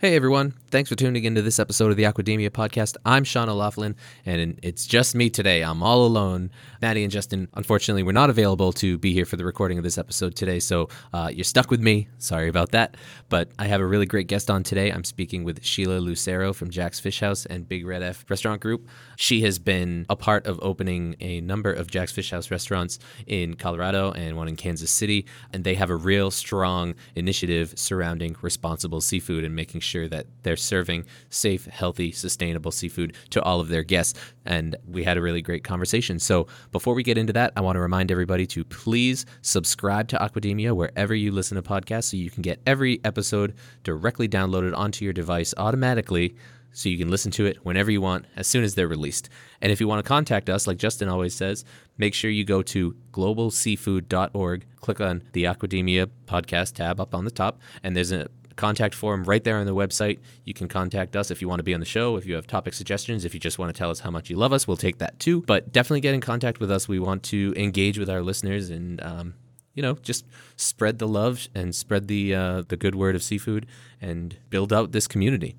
[0.00, 2.96] Hey everyone, thanks for tuning into this episode of the Aquademia podcast.
[3.06, 5.62] I'm Sean O'Laughlin, and it's just me today.
[5.62, 6.50] I'm all alone.
[6.82, 9.96] Maddie and Justin, unfortunately, were not available to be here for the recording of this
[9.96, 12.08] episode today, so uh, you're stuck with me.
[12.18, 12.96] Sorry about that.
[13.30, 14.90] But I have a really great guest on today.
[14.90, 18.88] I'm speaking with Sheila Lucero from Jax Fish House and Big Red F Restaurant Group.
[19.16, 23.54] She has been a part of opening a number of Jax Fish House restaurants in
[23.54, 29.00] Colorado and one in Kansas City, and they have a real strong initiative surrounding responsible
[29.00, 33.82] seafood and making sure that they're serving safe, healthy, sustainable seafood to all of their
[33.82, 34.18] guests.
[34.44, 36.18] And we had a really great conversation.
[36.18, 40.18] So before we get into that, I want to remind everybody to please subscribe to
[40.18, 45.04] Aquademia wherever you listen to podcasts so you can get every episode directly downloaded onto
[45.04, 46.34] your device automatically
[46.72, 49.28] so you can listen to it whenever you want as soon as they're released.
[49.60, 51.64] And if you want to contact us, like Justin always says,
[51.96, 57.30] make sure you go to globalseafood.org, click on the Aquademia podcast tab up on the
[57.30, 60.18] top, and there's a contact form right there on the website.
[60.44, 62.46] You can contact us if you want to be on the show, if you have
[62.46, 64.76] topic suggestions, if you just want to tell us how much you love us, we'll
[64.76, 65.42] take that too.
[65.42, 66.86] But definitely get in contact with us.
[66.88, 69.34] We want to engage with our listeners and, um,
[69.74, 73.66] you know, just spread the love and spread the uh, the good word of seafood
[74.00, 75.56] and build out this community.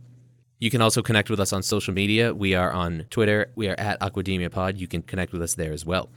[0.60, 2.36] You can also connect with us on social media.
[2.36, 3.50] We are on Twitter.
[3.56, 4.78] We are at Aquademia Pod.
[4.78, 6.10] You can connect with us there as well.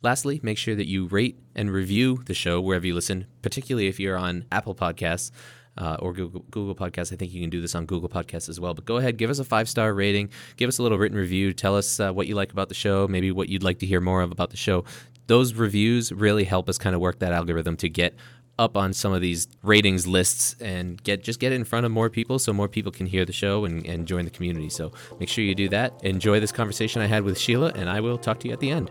[0.00, 3.98] Lastly, make sure that you rate and review the show wherever you listen, particularly if
[3.98, 5.32] you're on Apple Podcasts
[5.80, 7.12] uh, or Google, Google Podcasts.
[7.12, 8.74] I think you can do this on Google Podcasts as well.
[8.74, 11.52] But go ahead, give us a five star rating, give us a little written review,
[11.52, 14.00] tell us uh, what you like about the show, maybe what you'd like to hear
[14.00, 14.84] more of about the show.
[15.26, 18.14] Those reviews really help us kind of work that algorithm to get
[18.58, 22.10] up on some of these ratings lists and get just get in front of more
[22.10, 24.68] people so more people can hear the show and, and join the community.
[24.68, 25.94] So make sure you do that.
[26.04, 28.70] Enjoy this conversation I had with Sheila, and I will talk to you at the
[28.70, 28.90] end.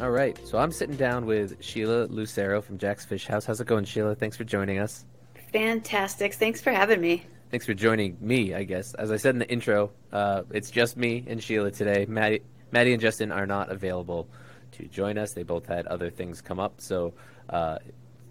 [0.00, 3.44] All right, so I'm sitting down with Sheila Lucero from Jax Fish House.
[3.44, 4.14] How's it going, Sheila?
[4.14, 5.04] Thanks for joining us.
[5.52, 6.32] Fantastic.
[6.32, 7.26] Thanks for having me.
[7.50, 8.94] Thanks for joining me, I guess.
[8.94, 12.06] As I said in the intro, uh, it's just me and Sheila today.
[12.08, 12.40] Maddie,
[12.72, 14.26] Maddie and Justin are not available
[14.72, 15.34] to join us.
[15.34, 16.80] They both had other things come up.
[16.80, 17.12] So
[17.50, 17.76] uh,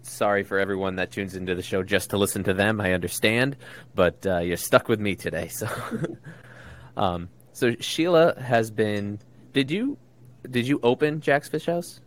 [0.02, 2.80] sorry for everyone that tunes into the show just to listen to them.
[2.80, 3.56] I understand,
[3.94, 5.46] but uh, you're stuck with me today.
[5.46, 5.68] So,
[6.96, 9.20] um, so Sheila has been.
[9.52, 9.98] Did you
[10.48, 12.00] did you open Jax Fish House?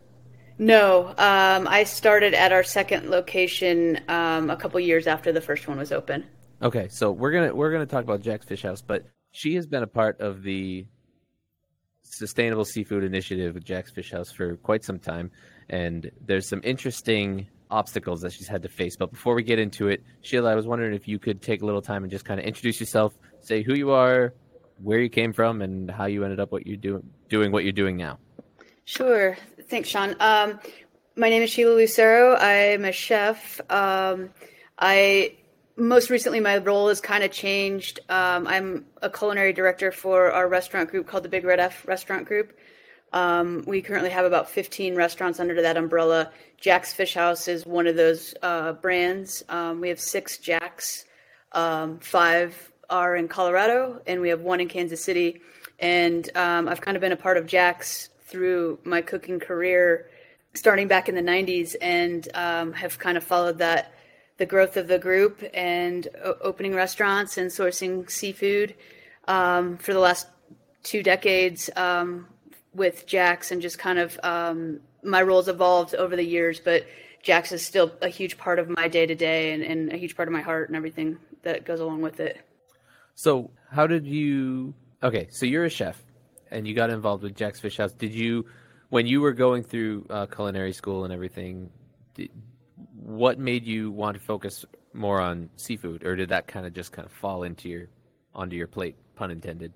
[0.58, 5.68] No, um, I started at our second location um, a couple years after the first
[5.68, 6.26] one was open.
[6.62, 9.84] Okay, so we're gonna we're gonna talk about Jax Fish House, but she has been
[9.84, 10.86] a part of the
[12.04, 15.32] sustainable seafood initiative with Jax Fish House for quite some time,
[15.70, 18.96] and there's some interesting obstacles that she's had to face.
[18.96, 21.66] But before we get into it, Sheila, I was wondering if you could take a
[21.66, 24.34] little time and just kind of introduce yourself, say who you are,
[24.82, 27.74] where you came from, and how you ended up what you're doing doing what you're
[27.74, 28.20] doing now.
[28.86, 29.36] Sure.
[29.68, 30.16] Thanks, Sean.
[30.20, 30.60] Um,
[31.16, 32.36] my name is Sheila Lucero.
[32.36, 33.60] I'm a chef.
[33.72, 34.30] Um,
[34.78, 35.36] I
[35.76, 38.00] most recently my role has kind of changed.
[38.08, 42.28] Um, I'm a culinary director for our restaurant group called the Big Red F Restaurant
[42.28, 42.56] Group.
[43.12, 46.32] Um, we currently have about 15 restaurants under that umbrella.
[46.62, 49.44] Jax Fish House is one of those uh, brands.
[49.50, 51.06] Um, we have six Jax,
[51.52, 55.42] um, five are in Colorado, and we have one in Kansas City.
[55.80, 60.10] And um, I've kind of been a part of Jax through my cooking career
[60.54, 63.92] starting back in the 90s and um, have kind of followed that
[64.38, 68.76] the growth of the group and o- opening restaurants and sourcing seafood
[69.28, 70.28] um, for the last
[70.84, 72.28] two decades um,
[72.74, 76.86] with Jax and just kind of um, my roles evolved over the years, but
[77.22, 80.28] Jax is still a huge part of my day to day and a huge part
[80.28, 82.40] of my heart and everything that goes along with it.
[83.16, 84.74] So, how did you?
[85.04, 86.02] Okay, so you're a chef
[86.50, 87.92] and you got involved with Jax Fish House.
[87.92, 88.46] Did you,
[88.88, 91.70] when you were going through uh, culinary school and everything,
[92.14, 92.30] did,
[92.96, 94.64] what made you want to focus
[94.94, 97.88] more on seafood, or did that kind of just kind of fall into your
[98.34, 99.74] onto your plate, pun intended?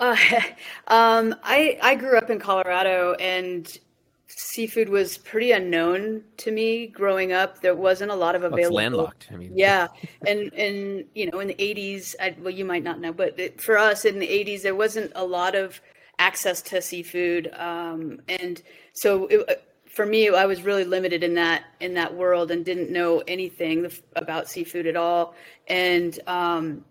[0.00, 0.16] Uh,
[0.88, 3.78] um, I I grew up in Colorado, and
[4.26, 7.60] seafood was pretty unknown to me growing up.
[7.60, 8.62] There wasn't a lot of available.
[8.62, 9.28] Well, landlocked.
[9.32, 9.88] I mean, yeah,
[10.26, 13.60] and and you know, in the '80s, I, well, you might not know, but it,
[13.60, 15.80] for us in the '80s, there wasn't a lot of
[16.18, 18.62] access to seafood, um, and
[18.92, 22.90] so it, for me, I was really limited in that in that world and didn't
[22.90, 25.34] know anything about seafood at all.
[25.68, 26.84] And um,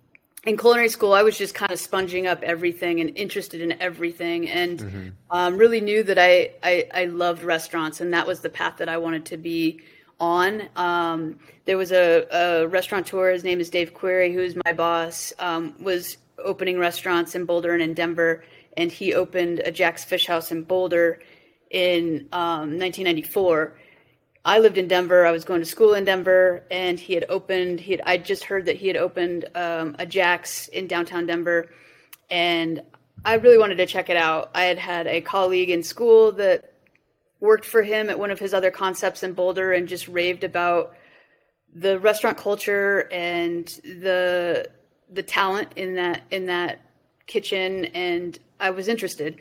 [0.45, 4.49] in culinary school, I was just kind of sponging up everything and interested in everything,
[4.49, 5.09] and mm-hmm.
[5.31, 8.89] um, really knew that I, I, I loved restaurants, and that was the path that
[8.89, 9.81] I wanted to be
[10.19, 10.63] on.
[10.75, 13.31] Um, there was a, a restaurateur.
[13.31, 15.31] His name is Dave Query, who's my boss.
[15.39, 18.43] Um, was opening restaurants in Boulder and in Denver,
[18.75, 21.19] and he opened a Jax Fish House in Boulder
[21.69, 23.73] in 1994 um,
[24.45, 25.25] I lived in Denver.
[25.25, 27.79] I was going to school in Denver, and he had opened.
[27.79, 28.01] He had.
[28.05, 31.69] I just heard that he had opened um, a Jax in downtown Denver,
[32.29, 32.81] and
[33.23, 34.51] I really wanted to check it out.
[34.53, 36.73] I had had a colleague in school that
[37.39, 40.93] worked for him at one of his other concepts in Boulder, and just raved about
[41.73, 44.69] the restaurant culture and the
[45.09, 46.81] the talent in that in that
[47.27, 47.85] kitchen.
[47.85, 49.37] And I was interested,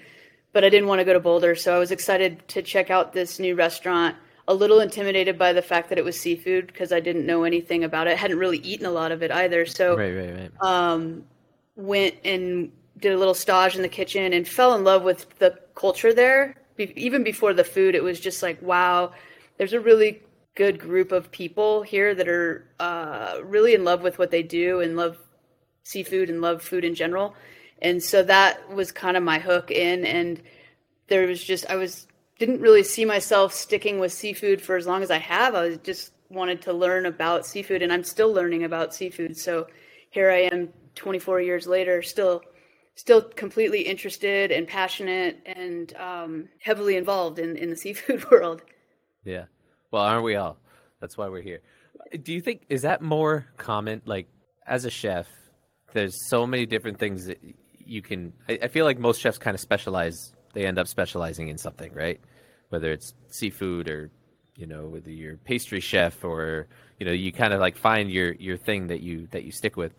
[0.53, 3.13] but I didn't want to go to Boulder, so I was excited to check out
[3.13, 4.15] this new restaurant
[4.49, 7.85] a little intimidated by the fact that it was seafood because I didn't know anything
[7.85, 8.11] about it.
[8.11, 9.67] I hadn't really eaten a lot of it either.
[9.67, 10.51] So right, right, right.
[10.61, 11.25] Um,
[11.77, 15.59] went and did a little stage in the kitchen and fell in love with the
[15.75, 16.57] culture there.
[16.77, 19.13] Be- even before the food, it was just like, wow,
[19.59, 20.23] there's a really
[20.55, 24.81] good group of people here that are uh, really in love with what they do
[24.81, 25.17] and love
[25.85, 27.35] seafood and love food in general.
[27.81, 30.05] And so that was kind of my hook in.
[30.05, 30.41] And
[31.09, 32.07] there was just, I was
[32.45, 35.55] didn't really see myself sticking with seafood for as long as I have.
[35.55, 39.37] I just wanted to learn about seafood, and I'm still learning about seafood.
[39.37, 39.69] So
[40.11, 42.43] here I am, 24 years later, still
[42.97, 48.61] still completely interested and passionate and um, heavily involved in, in the seafood world.
[49.25, 49.45] Yeah.
[49.93, 50.57] Well, aren't we all?
[51.01, 51.61] That's why we're here.
[52.25, 54.03] Do you think is that more common?
[54.05, 54.27] Like
[54.67, 55.29] as a chef,
[55.93, 57.39] there's so many different things that
[57.79, 58.33] you can.
[58.49, 60.35] I, I feel like most chefs kind of specialize.
[60.55, 62.21] They end up specializing in something, right?
[62.73, 64.11] Whether it's seafood or
[64.57, 66.67] you know whether you're pastry chef or
[66.99, 69.77] you know you kind of like find your your thing that you that you stick
[69.77, 69.93] with.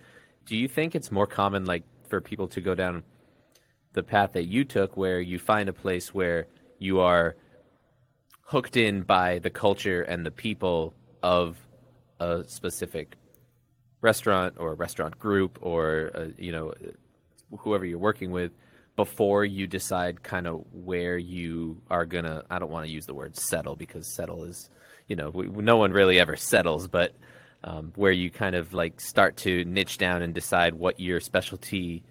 [0.46, 3.04] Do you think it's more common like for people to go down
[3.94, 6.48] the path that you took where you find a place where
[6.80, 7.36] you are
[8.42, 11.58] hooked in by the culture and the people of
[12.20, 13.16] a specific
[14.02, 16.74] restaurant or restaurant group or uh, you know
[17.60, 18.52] whoever you're working with
[18.96, 23.14] before you decide kind of where you are gonna i don't want to use the
[23.14, 24.70] word settle because settle is
[25.08, 27.16] you know we, no one really ever settles but
[27.64, 32.04] um, where you kind of like start to niche down and decide what your specialty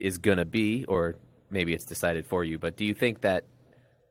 [0.00, 1.16] is gonna be or
[1.50, 2.58] maybe it's decided for you.
[2.58, 3.44] But do you think that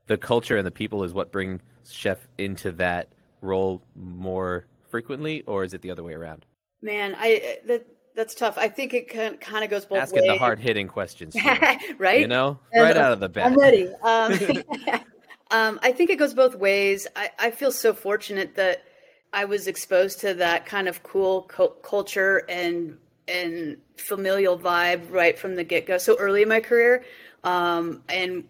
[0.07, 3.10] the culture and the people is what bring chef into that
[3.42, 6.45] role more frequently or is it the other way around?
[6.81, 7.86] Man i that
[8.19, 8.57] that's tough.
[8.57, 10.01] I think it can, kind of goes both ways.
[10.01, 10.31] Asking ways.
[10.31, 11.38] the hard hitting questions,
[11.98, 12.19] right?
[12.19, 13.45] You know, and right out of the bat.
[13.45, 13.88] I'm ready.
[14.04, 14.33] Um,
[15.51, 17.07] um, I think it goes both ways.
[17.16, 18.83] I, I, feel so fortunate that
[19.31, 22.98] I was exposed to that kind of cool co- culture and
[23.30, 27.06] and familial vibe right from the get go, so early in my career,
[27.45, 28.44] um, and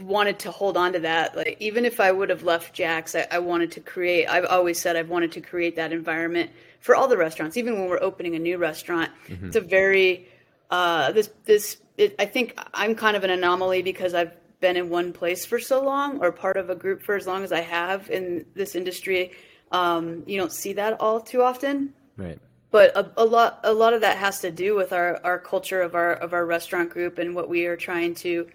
[0.00, 1.36] wanted to hold on to that.
[1.36, 4.26] Like even if I would have left Jax, I, I wanted to create.
[4.26, 6.50] I've always said I've wanted to create that environment
[6.82, 9.10] for all the restaurants, even when we're opening a new restaurant.
[9.28, 9.46] Mm-hmm.
[9.46, 10.28] It's a very
[10.70, 14.90] uh, this this it, I think I'm kind of an anomaly because I've been in
[14.90, 17.60] one place for so long or part of a group for as long as I
[17.60, 19.32] have in this industry.
[19.70, 21.94] Um, you don't see that all too often.
[22.16, 22.38] Right.
[22.70, 25.82] But a, a lot a lot of that has to do with our, our culture
[25.82, 28.48] of our of our restaurant group and what we are trying to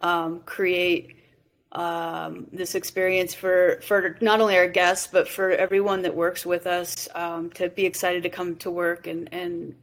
[0.00, 1.17] um, create
[1.72, 6.66] um, this experience for for not only our guests but for everyone that works with
[6.66, 9.74] us um, to be excited to come to work and and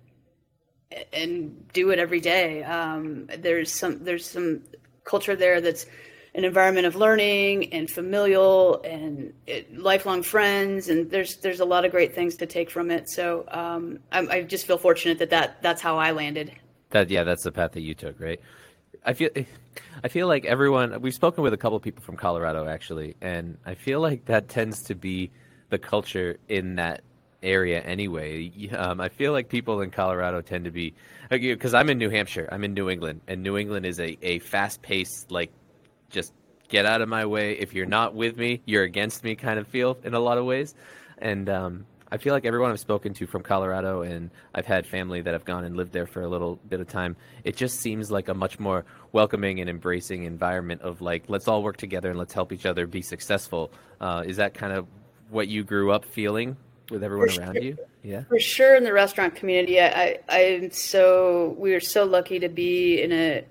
[1.13, 2.63] and do it every day.
[2.63, 4.61] Um, there's some there's some
[5.03, 5.85] culture there that's
[6.33, 11.85] an environment of learning and familial and it, lifelong friends and there's there's a lot
[11.85, 13.09] of great things to take from it.
[13.09, 16.51] So um, I, I just feel fortunate that, that that's how I landed.
[16.89, 18.39] That yeah, that's the path that you took, right?
[19.05, 19.29] I feel
[20.03, 23.75] I feel like everyone we've spoken with a couple people from Colorado actually, and I
[23.75, 25.31] feel like that tends to be
[25.69, 27.01] the culture in that
[27.41, 28.51] area anyway.
[28.75, 30.93] Um, I feel like people in Colorado tend to be
[31.29, 34.39] because I'm in New Hampshire, I'm in New England, and New England is a, a
[34.39, 35.51] fast paced like
[36.09, 36.33] just
[36.67, 37.53] get out of my way.
[37.53, 40.45] If you're not with me, you're against me kind of feel in a lot of
[40.45, 40.73] ways,
[41.17, 45.21] and um, I feel like everyone I've spoken to from Colorado, and I've had family
[45.21, 47.15] that have gone and lived there for a little bit of time.
[47.43, 51.63] It just seems like a much more welcoming and embracing environment of like, let's all
[51.63, 53.71] work together and let's help each other be successful.
[53.99, 54.87] Uh, is that kind of
[55.29, 56.55] what you grew up feeling
[56.91, 57.63] with everyone for around sure.
[57.63, 57.77] you?
[58.03, 58.75] Yeah, for sure.
[58.75, 63.11] In the restaurant community, I, I I'm so we are so lucky to be in
[63.11, 63.43] a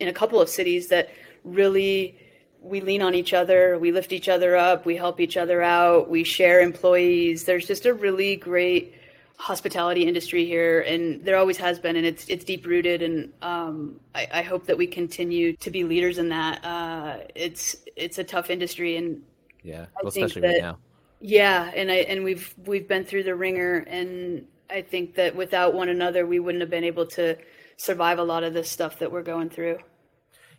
[0.00, 1.10] in a couple of cities that
[1.44, 2.18] really
[2.62, 6.10] we lean on each other, we lift each other up, we help each other out,
[6.10, 7.44] we share employees.
[7.44, 8.94] There's just a really great
[9.40, 13.98] hospitality industry here, and there always has been, and it's it's deep rooted, and um,
[14.14, 16.62] I, I, hope that we continue to be leaders in that.
[16.64, 19.22] Uh, it's it's a tough industry, and
[19.62, 20.78] yeah, well, especially that, right now.
[21.20, 25.74] Yeah, and I and we've we've been through the ringer, and I think that without
[25.74, 27.38] one another, we wouldn't have been able to
[27.78, 29.78] survive a lot of this stuff that we're going through.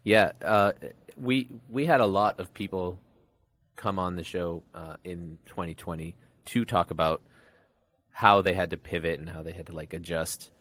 [0.03, 0.72] Yeah, uh,
[1.18, 3.00] we we had a lot of people
[3.75, 6.15] come on the show uh, in 2020
[6.46, 7.22] to talk about
[8.12, 10.51] how they had to pivot and how they had to like adjust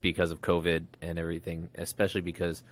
[0.00, 2.62] because of COVID and everything, especially because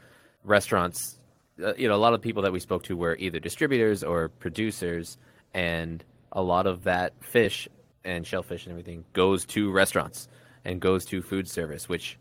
[0.45, 1.19] restaurants,
[1.62, 4.29] uh, you know, a lot of people that we spoke to were either distributors or
[4.29, 5.17] producers,
[5.55, 7.69] and a lot of that fish
[8.05, 10.29] and shellfish and everything goes to restaurants
[10.64, 12.19] and goes to food service, which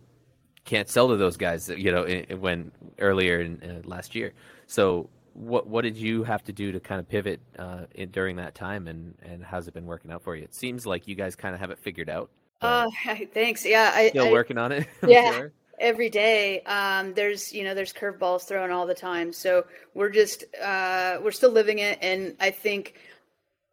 [0.65, 2.05] can't sell to those guys, you know,
[2.37, 4.33] when earlier in uh, last year.
[4.67, 8.37] So what what did you have to do to kind of pivot uh, in, during
[8.37, 10.43] that time, and and how's it been working out for you?
[10.43, 12.29] It seems like you guys kind of have it figured out.
[12.61, 12.89] Uh,
[13.33, 13.65] thanks.
[13.65, 14.87] Yeah, I still I, working on it.
[15.07, 15.31] yeah.
[15.31, 15.51] Sure.
[15.79, 20.43] Every day, um, there's you know there's curveballs thrown all the time, so we're just
[20.61, 22.95] uh, we're still living it, and I think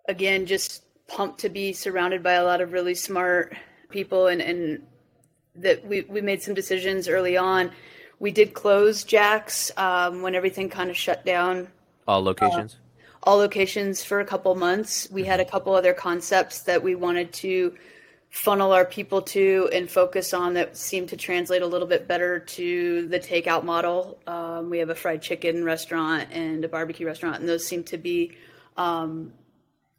[0.08, 3.54] again just pumped to be surrounded by a lot of really smart
[3.90, 4.82] people, and and
[5.60, 7.70] that we we made some decisions early on
[8.20, 11.68] we did close Jax um, when everything kind of shut down.
[12.06, 12.74] All locations.
[12.74, 12.76] Uh,
[13.22, 15.08] all locations for a couple months.
[15.10, 15.50] We had a mm-hmm.
[15.50, 17.74] couple other concepts that we wanted to
[18.28, 22.38] funnel our people to and focus on that seemed to translate a little bit better
[22.38, 24.18] to the takeout model.
[24.26, 27.98] Um, we have a fried chicken restaurant and a barbecue restaurant, and those seem to
[27.98, 28.36] be
[28.76, 29.32] um,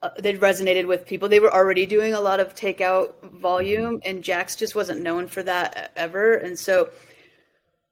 [0.01, 1.29] uh, they resonated with people.
[1.29, 5.43] They were already doing a lot of takeout volume, and Jax just wasn't known for
[5.43, 6.33] that ever.
[6.33, 6.89] And so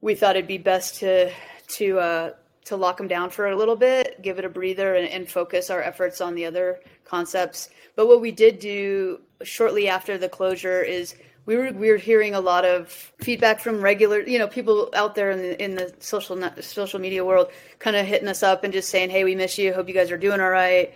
[0.00, 1.30] we thought it'd be best to
[1.76, 2.30] to uh,
[2.64, 5.70] to lock them down for a little bit, give it a breather, and, and, focus
[5.70, 7.68] our efforts on the other concepts.
[7.96, 11.14] But what we did do shortly after the closure is
[11.46, 12.88] we were we were hearing a lot of
[13.20, 17.24] feedback from regular, you know, people out there in the in the social social media
[17.24, 19.72] world, kind of hitting us up and just saying, "Hey, we miss you.
[19.72, 20.92] Hope you guys are doing all right."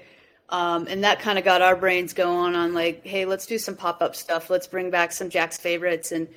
[0.51, 3.77] Um, and that kind of got our brains going on like, "Hey, let's do some
[3.77, 4.51] pop up stuff.
[4.51, 6.29] Let's bring back some Jax favorites and."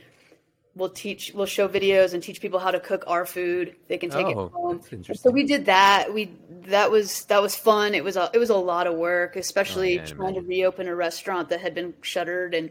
[0.77, 3.75] we'll teach we'll show videos and teach people how to cook our food.
[3.87, 4.81] They can take oh, it home
[5.13, 6.13] so we did that.
[6.13, 6.31] We
[6.67, 7.93] that was that was fun.
[7.93, 10.95] It was a it was a lot of work especially oh, trying to reopen a
[10.95, 12.69] restaurant that had been shuttered and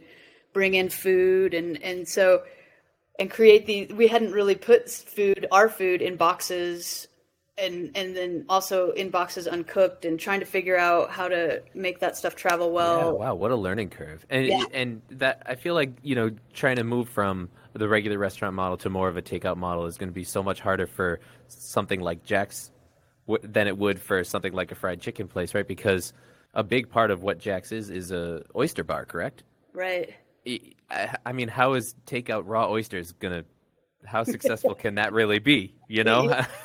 [0.52, 1.52] bring in food.
[1.52, 2.42] And and so
[3.18, 7.08] and create the we hadn't really put food our food in boxes
[7.58, 12.00] and and then also in boxes uncooked and trying to figure out how to make
[12.00, 12.98] that stuff travel well.
[12.98, 14.26] Yeah, wow, what a learning curve.
[14.28, 14.64] And yeah.
[14.72, 18.76] and that I feel like, you know, trying to move from the regular restaurant model
[18.78, 22.00] to more of a takeout model is going to be so much harder for something
[22.00, 22.70] like Jax
[23.42, 25.66] than it would for something like a fried chicken place, right?
[25.66, 26.12] Because
[26.54, 29.44] a big part of what Jax is is a oyster bar, correct?
[29.72, 30.14] Right.
[30.90, 33.44] I, I mean, how is takeout raw oysters gonna?
[34.04, 35.74] How successful can that really be?
[35.88, 36.44] You know.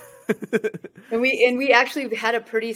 [1.11, 2.75] and we and we actually had a pretty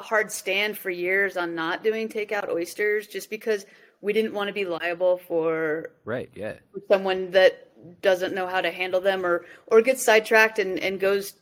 [0.00, 3.66] hard stand for years on not doing takeout oysters, just because
[4.00, 6.54] we didn't want to be liable for right yeah
[6.90, 7.68] someone that
[8.02, 11.34] doesn't know how to handle them or or gets sidetracked and and goes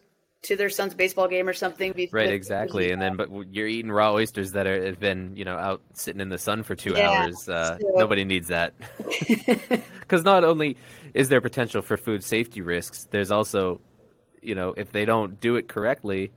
[0.43, 1.95] to their son's baseball game or something.
[2.13, 2.93] Right, exactly.
[2.93, 6.21] And then, but you're eating raw oysters that are, have been, you know, out sitting
[6.21, 7.47] in the sun for two yeah, hours.
[7.49, 7.91] Uh, so.
[7.97, 8.73] Nobody needs that.
[10.01, 10.77] Because not only
[11.15, 13.81] is there potential for food safety risks, there's also,
[14.43, 16.33] you know, if they don't do it correctly,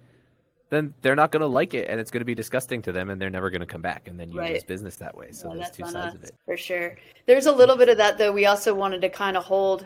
[0.74, 3.10] then they're not going to like it and it's going to be disgusting to them
[3.10, 4.54] and they're never going to come back and then you right.
[4.54, 5.32] lose business that way.
[5.32, 6.32] So there's two sides us, of it.
[6.46, 6.98] for sure.
[7.28, 8.32] There's a little bit of that though.
[8.32, 9.86] We also wanted to kind of hold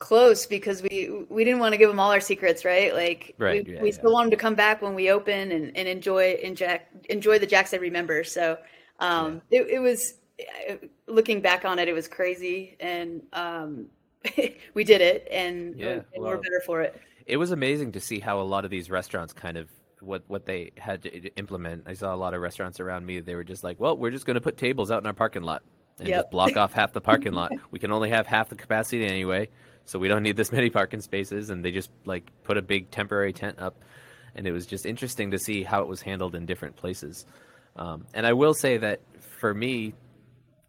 [0.00, 2.94] close because we we didn't want to give them all our secrets right?
[2.94, 3.94] Like right, we, yeah, we yeah.
[3.94, 7.70] still wanted to come back when we open and, and enjoy Jack enjoy the jacks
[7.70, 8.58] they remember so
[9.00, 9.60] um yeah.
[9.60, 10.14] it, it was
[11.06, 13.86] looking back on it it was crazy and um
[14.74, 18.18] we did it and, yeah, and we're better for it it was amazing to see
[18.18, 19.68] how a lot of these restaurants kind of
[20.00, 21.84] what what they had to implement.
[21.86, 23.20] I saw a lot of restaurants around me.
[23.20, 25.42] They were just like, "Well, we're just going to put tables out in our parking
[25.42, 25.62] lot
[25.98, 26.22] and yep.
[26.22, 27.52] just block off half the parking lot.
[27.70, 29.50] We can only have half the capacity anyway,
[29.84, 32.90] so we don't need this many parking spaces." And they just like put a big
[32.90, 33.76] temporary tent up,
[34.34, 37.26] and it was just interesting to see how it was handled in different places.
[37.76, 39.00] Um, and I will say that
[39.38, 39.92] for me,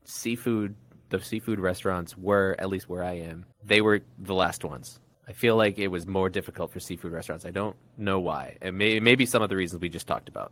[0.03, 0.75] seafood,
[1.09, 3.45] the seafood restaurants were at least where I am.
[3.63, 4.99] They were the last ones
[5.29, 7.45] I feel like it was more difficult for seafood restaurants.
[7.45, 8.57] I don't know why.
[8.61, 10.51] It may maybe some of the reasons we just talked about,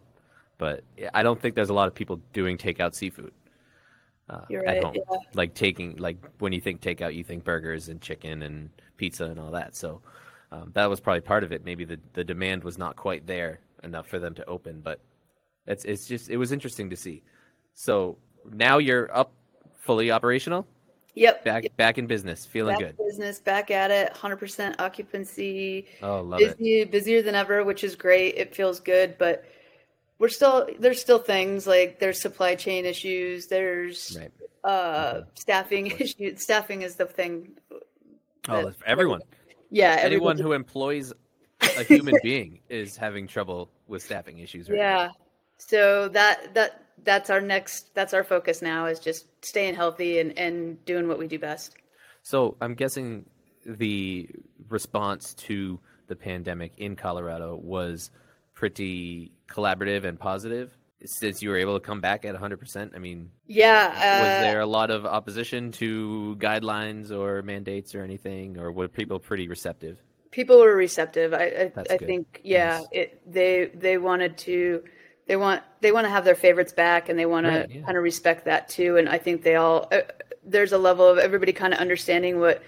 [0.60, 0.84] but
[1.16, 3.34] I don't think there's a lot of people doing takeout seafood
[4.30, 4.94] uh, right, at home.
[4.96, 5.18] Yeah.
[5.34, 9.40] Like taking like when you think takeout, you think burgers and chicken and pizza and
[9.40, 9.76] all that.
[9.76, 10.00] So
[10.52, 11.66] um, that was probably part of it.
[11.66, 15.00] Maybe the the demand was not quite there enough for them to open, but
[15.66, 17.24] it's it's just it was interesting to see.
[17.74, 18.20] So
[18.54, 19.32] now you're up
[19.80, 20.68] fully operational.
[21.18, 21.44] Yep.
[21.44, 22.98] Back back in business, feeling back good.
[23.08, 25.88] business, back at it, 100% occupancy.
[26.04, 26.92] Oh, love it.
[26.92, 28.36] busier than ever, which is great.
[28.38, 29.44] It feels good, but
[30.20, 33.48] we're still there's still things like there's supply chain issues.
[33.48, 34.32] There's Right.
[34.64, 36.44] uh, staffing issues.
[36.44, 37.58] Staffing is the thing.
[38.50, 39.22] Oh, that- for everyone.
[39.70, 41.12] Yeah, Anyone who employs
[41.62, 45.12] a human being is having trouble with staffing issues right now.
[45.58, 50.38] So that that that's our next that's our focus now is just staying healthy and
[50.38, 51.76] and doing what we do best.
[52.24, 53.26] So I'm guessing
[53.66, 54.30] the
[54.70, 58.12] response to the pandemic in Colorado was
[58.54, 62.96] pretty collaborative and positive since you were able to come back at 100%.
[62.96, 63.88] I mean, Yeah.
[64.22, 68.88] was Uh, there a lot of opposition to guidelines or mandates or anything, or were
[68.88, 70.02] people pretty receptive?
[70.32, 71.34] people were receptive.
[71.34, 72.88] I I, I think yeah, Nice.
[72.92, 74.84] it they they wanted to
[75.28, 77.86] they want they want to have their favorites back and they want Right, to yeah.
[77.86, 78.98] kind of respect that too.
[78.98, 80.02] And I think they all uh,
[80.46, 82.64] there's a level of everybody kind of understanding what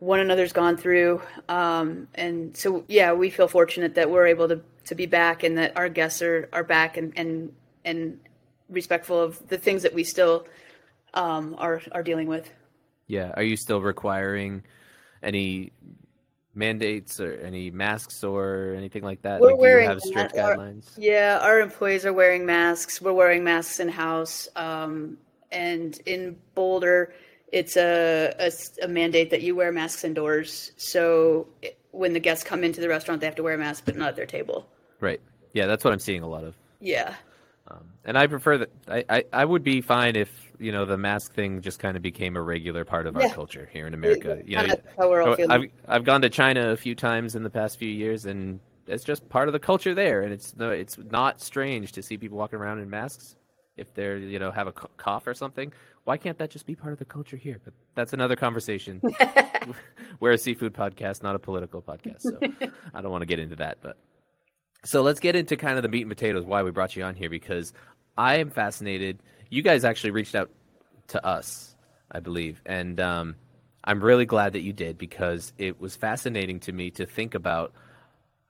[0.00, 1.22] one another's gone through.
[1.48, 5.56] Um, and so yeah, we feel fortunate that we're able to to be back and
[5.58, 7.52] that our guests are are back and and
[7.84, 8.20] and
[8.68, 10.46] respectful of the things that we still
[11.14, 12.50] um, are are dealing with.
[13.06, 13.32] Yeah.
[13.34, 14.62] Are you still requiring
[15.22, 15.72] any
[16.54, 19.40] mandates or any masks or anything like that?
[19.40, 20.90] We're like, wearing you have strict ma- our- guidelines?
[20.96, 23.00] Yeah, our employees are wearing masks.
[23.00, 24.48] We're wearing masks in house.
[24.56, 25.18] Um,
[25.52, 27.14] and in Boulder,
[27.52, 28.34] it's a
[28.82, 30.72] a mandate that you wear masks indoors.
[30.76, 33.84] So it- when the guests come into the restaurant, they have to wear a mask,
[33.84, 34.68] but not at their table.
[35.00, 35.20] Right.
[35.52, 36.56] Yeah, that's what I'm seeing a lot of.
[36.80, 37.14] Yeah.
[38.06, 38.70] And I prefer that.
[38.86, 42.02] I, I, I would be fine if you know the mask thing just kind of
[42.02, 43.32] became a regular part of our Yeah.
[43.34, 44.40] culture here in America.
[44.44, 45.70] You know, Kinda how we're all I've feeling.
[45.88, 49.28] I've gone to China a few times in the past few years, and it's just
[49.28, 50.22] part of the culture there.
[50.22, 53.36] And it's no, it's not strange to see people walking around in masks
[53.76, 55.72] if they're you know have a cough or something.
[56.04, 57.60] Why can't that just be part of the culture here?
[57.64, 59.00] But that's another conversation.
[60.20, 62.38] We're a seafood podcast, not a political podcast, so
[62.92, 63.78] I don't want to get into that.
[63.80, 63.96] But
[64.84, 66.44] so let's get into kind of the meat and potatoes.
[66.44, 67.72] Why we brought you on here because
[68.18, 69.18] I am fascinated.
[69.50, 70.50] You guys actually reached out
[71.08, 71.76] to us,
[72.10, 73.36] I believe, and um,
[73.84, 77.72] I'm really glad that you did because it was fascinating to me to think about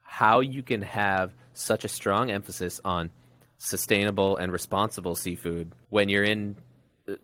[0.03, 3.11] how you can have such a strong emphasis on
[3.59, 6.57] sustainable and responsible seafood when you're in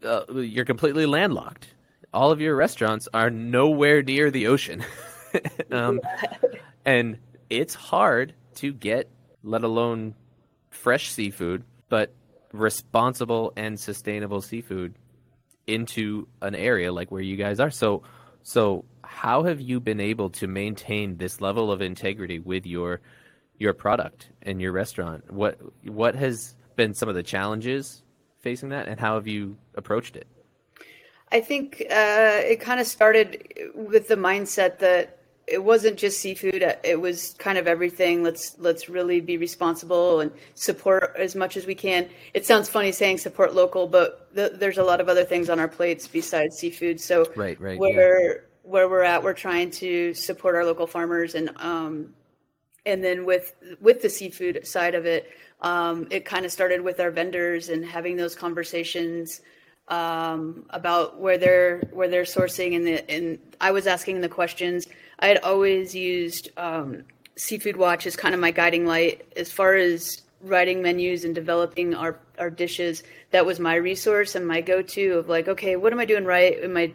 [0.04, 1.68] uh, you're completely landlocked.
[2.12, 4.84] All of your restaurants are nowhere near the ocean.
[5.70, 6.00] um,
[6.84, 9.08] and it's hard to get,
[9.42, 10.14] let alone
[10.70, 12.12] fresh seafood, but
[12.52, 14.94] responsible and sustainable seafood
[15.66, 17.70] into an area like where you guys are.
[17.70, 18.02] So,
[18.42, 23.00] so how have you been able to maintain this level of integrity with your
[23.58, 25.32] your product and your restaurant?
[25.32, 28.02] What what has been some of the challenges
[28.40, 30.26] facing that, and how have you approached it?
[31.32, 35.19] I think uh, it kind of started with the mindset that
[35.50, 38.22] it wasn't just seafood; it was kind of everything.
[38.22, 42.08] Let's let's really be responsible and support as much as we can.
[42.34, 45.58] It sounds funny saying support local, but th- there's a lot of other things on
[45.58, 47.00] our plates besides seafood.
[47.00, 47.78] So Right, right, yeah.
[47.78, 52.14] where where we're at, we're trying to support our local farmers and um,
[52.86, 57.00] and then with with the seafood side of it, um, it kind of started with
[57.00, 59.40] our vendors and having those conversations
[59.88, 64.86] um, about where they're where they're sourcing and the and I was asking the questions.
[65.20, 67.04] I had always used um,
[67.36, 71.94] Seafood Watch as kind of my guiding light as far as writing menus and developing
[71.94, 73.02] our our dishes.
[73.30, 76.24] That was my resource and my go to of like, okay, what am I doing
[76.24, 76.58] right?
[76.62, 76.94] Am I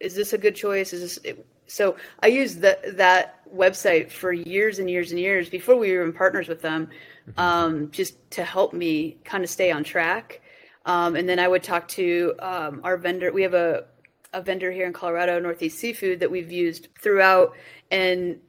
[0.00, 0.92] is this a good choice?
[0.92, 1.96] Is this so?
[2.20, 6.12] I used that that website for years and years and years before we were in
[6.12, 6.88] partners with them,
[7.36, 10.40] um, just to help me kind of stay on track.
[10.84, 13.30] Um, and then I would talk to um, our vendor.
[13.32, 13.84] We have a
[14.32, 17.54] a vendor here in Colorado, Northeast Seafood, that we've used throughout.
[17.90, 18.40] And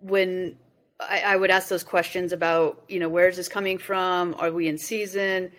[0.00, 0.56] when
[1.00, 4.34] I, I would ask those questions about, you know, where is this coming from?
[4.38, 5.50] Are we in season?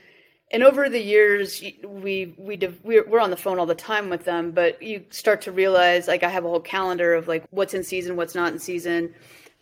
[0.52, 4.52] And over the years, we we we're on the phone all the time with them,
[4.52, 7.84] but you start to realize, like, I have a whole calendar of like what's in
[7.84, 9.16] season, what's not in season,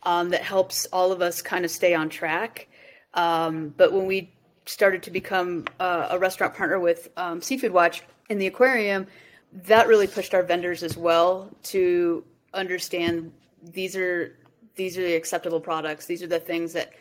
[0.04, 2.68] um, that helps all of us kind of stay on track.
[3.14, 4.34] Um, but when we
[4.66, 9.08] started to become uh, a restaurant partner with um, Seafood Watch in the aquarium,
[9.54, 13.32] that really pushed our vendors as well to understand
[13.64, 14.38] these are
[14.76, 16.06] these are the acceptable products.
[16.06, 16.92] These are the things that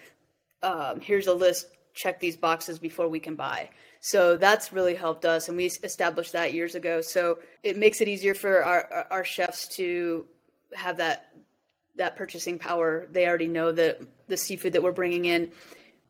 [0.62, 1.68] um, here's a list.
[1.94, 3.70] Check these boxes before we can buy.
[4.00, 7.00] So that's really helped us, and we established that years ago.
[7.00, 10.26] So it makes it easier for our our chefs to
[10.74, 11.32] have that
[11.96, 13.06] that purchasing power.
[13.10, 15.52] They already know that the seafood that we're bringing in,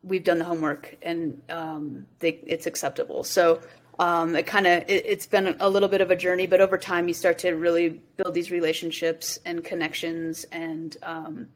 [0.03, 3.23] we've done the homework, and um, they, it's acceptable.
[3.23, 3.61] So
[4.01, 6.75] um, it kind of it, has been a little bit of a journey, but over
[6.75, 11.49] time you start to really build these relationships and connections, and um,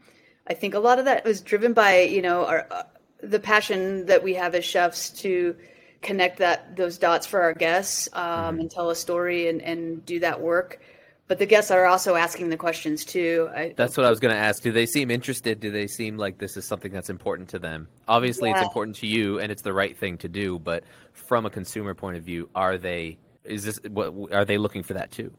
[0.45, 2.83] I think a lot of that was driven by you know our uh,
[3.23, 5.55] the passion that we have as chefs to
[6.03, 8.59] connect that those dots for our guests um, mm-hmm.
[8.59, 10.79] and tell a story and, and do that work
[11.27, 13.49] but the guests are also asking the questions too.
[13.55, 14.61] I, that's what I was going to ask.
[14.61, 15.59] Do they seem interested?
[15.59, 17.87] Do they seem like this is something that's important to them?
[18.07, 18.57] Obviously, yeah.
[18.57, 20.59] it's important to you, and it's the right thing to do.
[20.59, 20.83] But
[21.13, 23.17] from a consumer point of view, are they?
[23.43, 25.33] Is this what are they looking for that too?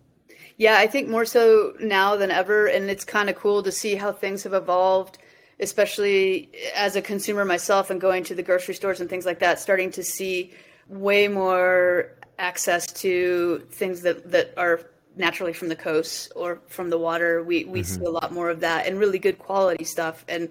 [0.59, 3.95] Yeah, I think more so now than ever, and it's kind of cool to see
[3.95, 5.19] how things have evolved,
[5.61, 9.61] especially as a consumer myself and going to the grocery stores and things like that,
[9.61, 10.53] starting to see
[10.89, 14.81] way more access to things that that are
[15.17, 17.43] naturally from the coast or from the water.
[17.43, 18.01] We we mm-hmm.
[18.01, 20.25] see a lot more of that and really good quality stuff.
[20.29, 20.49] And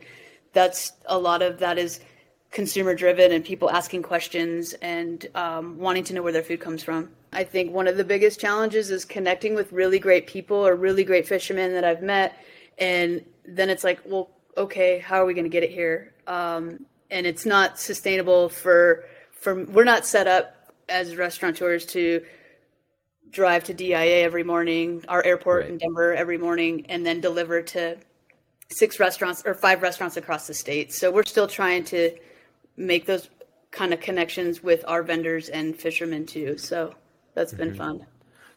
[0.54, 2.00] that's a lot of that is
[2.52, 6.82] consumer driven and people asking questions and um, wanting to know where their food comes
[6.82, 7.10] from.
[7.34, 11.04] I think one of the biggest challenges is connecting with really great people or really
[11.04, 12.38] great fishermen that I've met,
[12.78, 16.14] and then it's like, well, okay, how are we going to get it here?
[16.28, 22.24] Um, and it's not sustainable for for we're not set up as restaurateurs to
[23.36, 25.70] drive to DIA every morning, our airport right.
[25.70, 27.98] in Denver every morning, and then deliver to
[28.72, 30.94] six restaurants or five restaurants across the state.
[30.94, 32.18] So we're still trying to
[32.78, 33.30] make those
[33.72, 36.58] kind of connections with our vendors and fishermen too.
[36.58, 36.96] So
[37.34, 37.78] that's been mm-hmm.
[37.78, 38.06] fun.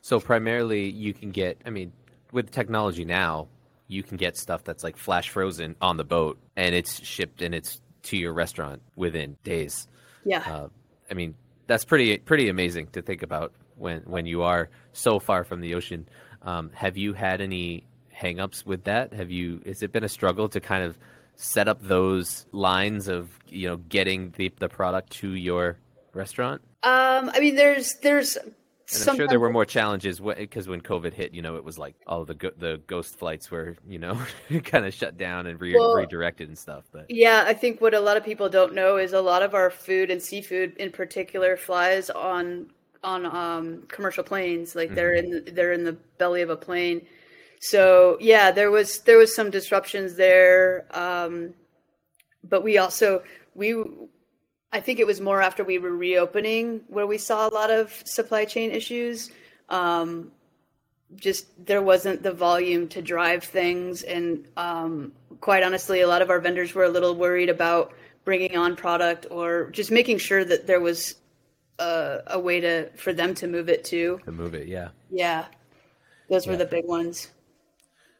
[0.01, 1.61] So primarily, you can get.
[1.67, 1.93] I mean,
[2.31, 3.49] with technology now,
[3.89, 7.53] you can get stuff that's like flash frozen on the boat, and it's shipped and
[7.53, 9.89] it's to your restaurant within days.
[10.25, 10.45] Yeah.
[10.47, 10.69] Uh,
[11.11, 11.35] I mean,
[11.67, 15.75] that's pretty pretty amazing to think about when when you are so far from the
[15.75, 16.09] ocean.
[16.43, 19.13] Um, have you had any hangups with that?
[19.13, 19.61] Have you?
[19.67, 20.99] Has it been a struggle to kind of
[21.37, 25.79] set up those lines of you know getting the the product to your
[26.13, 26.63] restaurant?
[26.83, 28.39] Um, I mean, there's there's
[28.91, 31.79] and I'm sure there were more challenges because when COVID hit, you know, it was
[31.79, 34.19] like all the go- the ghost flights were, you know,
[34.65, 36.85] kind of shut down and re- well, redirected and stuff.
[36.91, 39.55] But yeah, I think what a lot of people don't know is a lot of
[39.55, 42.71] our food and seafood, in particular, flies on
[43.03, 44.75] on um, commercial planes.
[44.75, 45.33] Like they're mm-hmm.
[45.33, 47.07] in the, they're in the belly of a plane.
[47.61, 51.55] So yeah, there was there was some disruptions there, um,
[52.45, 53.23] but we also
[53.55, 53.83] we
[54.73, 57.93] I think it was more after we were reopening where we saw a lot of
[58.05, 59.31] supply chain issues.
[59.69, 60.33] Um,
[61.17, 66.31] just there wasn't the volume to drive things, and um, quite honestly, a lot of
[66.31, 67.93] our vendors were a little worried about
[68.25, 71.15] bringing on product or just making sure that there was
[71.79, 74.21] a, a way to for them to move it too.
[74.25, 74.89] To move it, yeah.
[75.11, 75.47] Yeah,
[76.29, 76.53] those yeah.
[76.53, 77.31] were the big ones.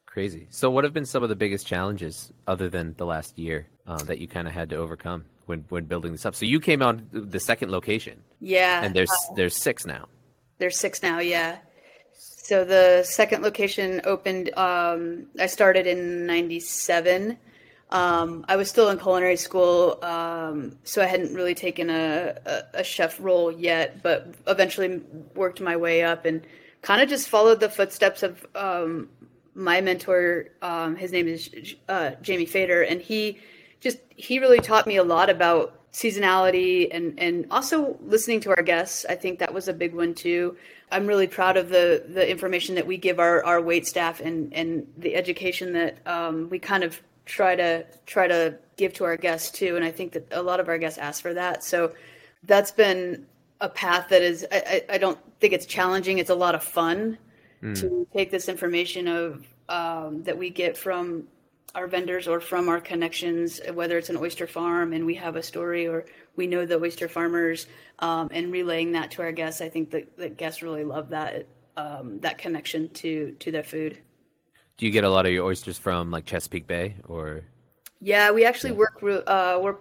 [0.07, 0.47] Crazy.
[0.51, 4.03] So, what have been some of the biggest challenges other than the last year uh,
[4.05, 6.35] that you kind of had to overcome when when building this up?
[6.35, 8.23] So, you came on the second location.
[8.41, 8.83] Yeah.
[8.83, 10.09] And there's uh, there's six now.
[10.59, 11.21] There's six now.
[11.21, 11.59] Yeah.
[12.15, 14.57] So the second location opened.
[14.57, 17.37] Um, I started in '97
[17.91, 22.63] um, I was still in culinary school, um, so I hadn't really taken a, a,
[22.81, 25.01] a, chef role yet, but eventually
[25.35, 26.47] worked my way up and
[26.83, 29.09] kind of just followed the footsteps of um,
[29.55, 30.49] my mentor.
[30.61, 31.49] Um, his name is
[31.89, 33.39] uh, Jamey Fader, and he
[33.81, 38.63] just he really taught me a lot about seasonality and and also listening to our
[38.63, 39.07] guests.
[39.09, 40.59] I think that was a big one too.
[40.91, 44.53] I'm really proud of the the information that we give our, our wait staff and
[44.53, 49.17] and the education that um, we kind of try to try to give to our
[49.17, 51.63] guests too and i think that a lot of our guests ask for that.
[51.63, 51.93] So
[52.45, 53.27] that's been
[53.61, 56.19] a path that is i, I don't think it's challenging.
[56.19, 57.19] It's a lot of fun
[57.63, 57.79] mm.
[57.81, 61.29] to take this information of um, that we get from
[61.75, 65.43] our vendors or from our connections whether it's an oyster farm and we have a
[65.43, 67.67] story or we know the oyster farmers
[67.99, 71.47] um, and relaying that to our guests i think that, that guests really love that
[71.77, 73.99] um, that connection to to their food
[74.79, 77.43] do you get a lot of your oysters from like Chesapeake Bay or?
[78.01, 78.77] Yeah, we actually yeah.
[78.77, 79.25] work.
[79.27, 79.77] Uh, we're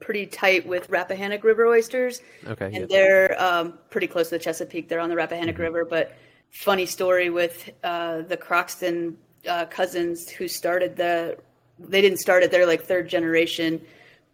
[0.00, 2.22] pretty tight with Rappahannock River oysters.
[2.46, 2.66] Okay.
[2.66, 2.86] And yeah.
[2.88, 4.88] they're um, pretty close to the Chesapeake.
[4.88, 5.62] They're on the Rappahannock mm-hmm.
[5.62, 5.84] River.
[5.84, 6.16] But
[6.50, 9.16] funny story with uh, the Croxton
[9.48, 11.36] uh, cousins who started the.
[11.78, 12.50] They didn't start it.
[12.50, 13.80] They're like third generation,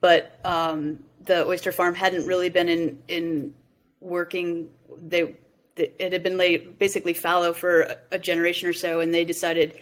[0.01, 3.55] but um, the oyster farm hadn't really been in in
[4.01, 4.69] working.
[5.09, 5.35] They
[5.77, 9.79] it had been laid basically fallow for a generation or so, and they decided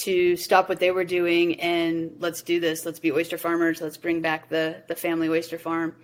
[0.00, 2.86] to stop what they were doing and let's do this.
[2.86, 3.80] Let's be oyster farmers.
[3.80, 5.94] Let's bring back the the family oyster farm.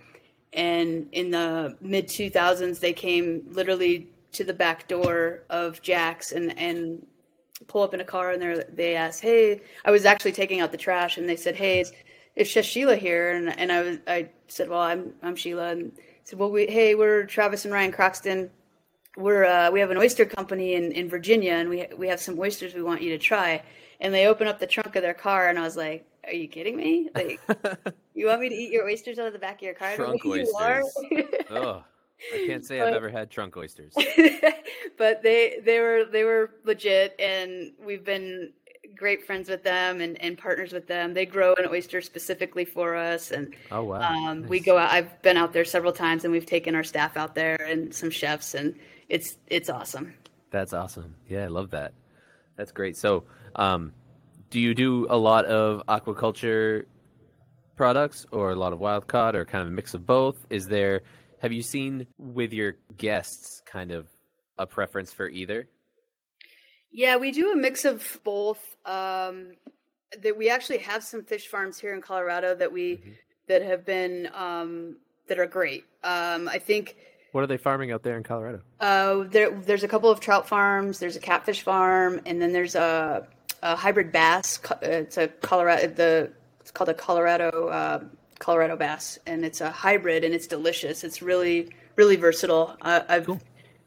[0.53, 6.57] And in the mid 2000s, they came literally to the back door of Jax and
[6.59, 7.05] and
[7.65, 10.71] pull up in a car and they they asked, "Hey, I was actually taking out
[10.71, 11.91] the trash," and they said, "Hey, is,
[12.35, 15.91] is Chef Sheila here?" And and I was I said, "Well, I'm I'm Sheila." And
[16.23, 18.51] said, "Well, we hey, we're Travis and Ryan Croxton.
[19.15, 22.37] We're uh, we have an oyster company in, in Virginia, and we we have some
[22.39, 23.63] oysters we want you to try."
[23.99, 26.47] And they open up the trunk of their car, and I was like, "Are you
[26.47, 27.09] kidding me?
[27.15, 27.39] Like,
[28.13, 30.23] you want me to eat your oysters out of the back of your car?" Trunk
[30.23, 30.53] You oysters.
[30.59, 30.83] are?
[31.51, 31.83] oh,
[32.33, 33.93] I can't say I've ever had trunk oysters.
[34.97, 38.53] but they they were they were legit and we've been
[38.95, 42.95] great friends with them and, and partners with them they grow an oyster specifically for
[42.95, 43.99] us and Oh wow.
[44.01, 47.15] um, we go out i've been out there several times and we've taken our staff
[47.17, 48.73] out there and some chefs and
[49.09, 50.13] it's it's awesome
[50.49, 51.13] That's awesome.
[51.29, 51.91] Yeah, I love that.
[52.57, 52.97] That's great.
[52.97, 53.23] So,
[53.55, 53.93] um,
[54.49, 56.85] do you do a lot of aquaculture
[57.75, 60.45] products or a lot of wild caught or kind of a mix of both?
[60.49, 61.01] Is there,
[61.41, 64.07] have you seen with your guests kind of
[64.57, 65.67] a preference for either?
[66.91, 68.75] Yeah, we do a mix of both.
[68.85, 69.51] Um,
[70.21, 73.01] that we actually have some fish farms here in Colorado that we
[73.47, 75.83] that have been um, that are great.
[76.03, 76.95] Um, I think
[77.37, 78.61] What are they farming out there in Colorado?
[78.79, 80.97] uh, there there's a couple of trout farms.
[80.97, 83.27] There's a catfish farm, and then there's a,
[83.61, 84.59] a hybrid bass.
[84.71, 88.03] Uh, It's a Colorado the it's called a Colorado uh,
[88.39, 91.03] Colorado bass, and it's a hybrid, and it's delicious.
[91.03, 92.75] It's really really versatile.
[92.81, 93.29] Uh, I've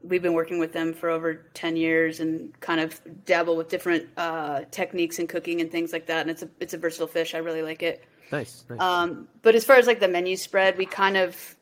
[0.04, 4.06] we've been working with them for over 10 years and kind of dabble with different
[4.16, 7.34] uh, techniques and cooking and things like that and it's a it's a versatile fish
[7.34, 8.64] i really like it Nice.
[8.70, 8.80] nice.
[8.80, 11.56] um, but as far as like the menu spread we kind of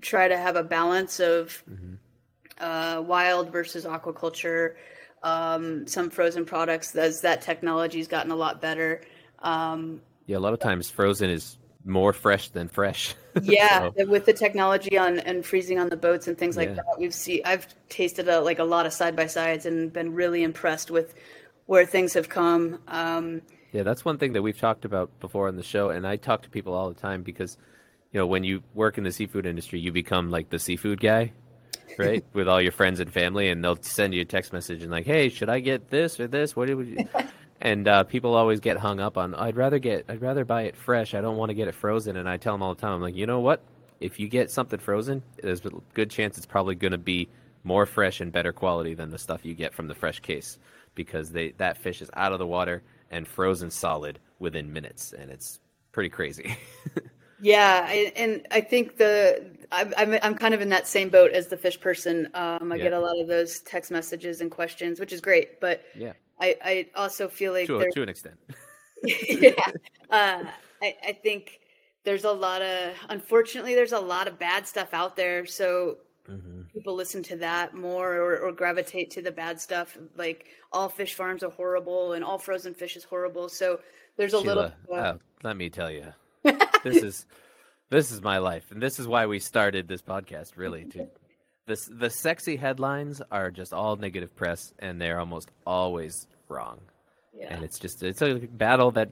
[0.00, 1.62] try to have a balance of
[2.60, 4.74] uh, wild versus aquaculture
[5.22, 9.00] um, some frozen products as that technology's gotten a lot better
[9.40, 13.14] um, yeah, a lot of times frozen is more fresh than fresh.
[13.42, 16.74] yeah So- with the technology on and freezing on the boats and things like Yeah.
[16.76, 20.14] that we've seen i've tasted a, like a lot of side by sides and been
[20.14, 21.14] really impressed with
[21.66, 25.56] where things have come um, Yeah, that's one thing that we've talked about before on
[25.56, 27.56] the show, and I talk to people all the time because,
[28.16, 31.32] you know, when you work in the seafood industry, you become like the seafood guy,
[31.98, 32.24] right?
[32.32, 35.04] With all your friends and family, and they'll send you a text message and like,
[35.04, 36.56] "Hey, should I get this or this?
[36.56, 37.06] What do you?"
[37.60, 39.34] and uh, people always get hung up on.
[39.34, 41.12] I'd rather get, I'd rather buy it fresh.
[41.12, 42.16] I don't want to get it frozen.
[42.16, 43.60] And I tell them all the time, I'm like, you know what?
[44.00, 47.28] If you get something frozen, there's a good chance it's probably going to be
[47.64, 50.56] more fresh and better quality than the stuff you get from the fresh case
[50.94, 55.30] because they that fish is out of the water and frozen solid within minutes, and
[55.30, 55.60] it's
[55.92, 56.56] pretty crazy.
[57.40, 61.32] yeah I, and i think the I'm, I'm, I'm kind of in that same boat
[61.32, 62.84] as the fish person um, i Yeah.
[62.84, 66.56] get a lot of those text messages and questions which is great but yeah, i,
[66.64, 68.36] I also feel like to, to an extent.
[69.28, 69.52] yeah.
[70.10, 70.44] Uh,
[70.82, 71.60] I, I think
[72.04, 75.44] there's a lot of, unfortunately, there's a lot of bad stuff out there.
[75.46, 76.62] So Mm-hmm.
[76.74, 79.96] people listen to that more or, or gravitate to the bad stuff.
[80.16, 83.48] Like all fish farms are horrible and all frozen fish is horrible.
[83.48, 83.78] So
[84.16, 84.72] there's a little.
[84.90, 86.12] Uh, uh, let me tell you,
[86.86, 87.26] this is
[87.90, 90.56] this is my life, and this is why we started this podcast.
[90.56, 91.08] Really, to
[91.66, 96.80] this the sexy headlines are just all negative press, and they're almost always wrong.
[97.36, 97.52] yeah.
[97.52, 99.10] And it's just it's a battle that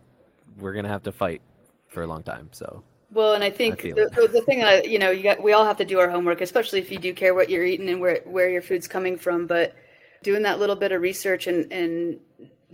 [0.58, 1.42] we're gonna have to fight
[1.88, 2.48] for a long time.
[2.52, 2.82] So
[3.12, 5.52] Well, and I think feel the, the, the thing that you know, you got we
[5.52, 8.00] all have to do our homework, especially if you do care what you're eating and
[8.00, 9.46] where where your food's coming from.
[9.46, 9.74] But
[10.22, 12.20] doing that little bit of research and and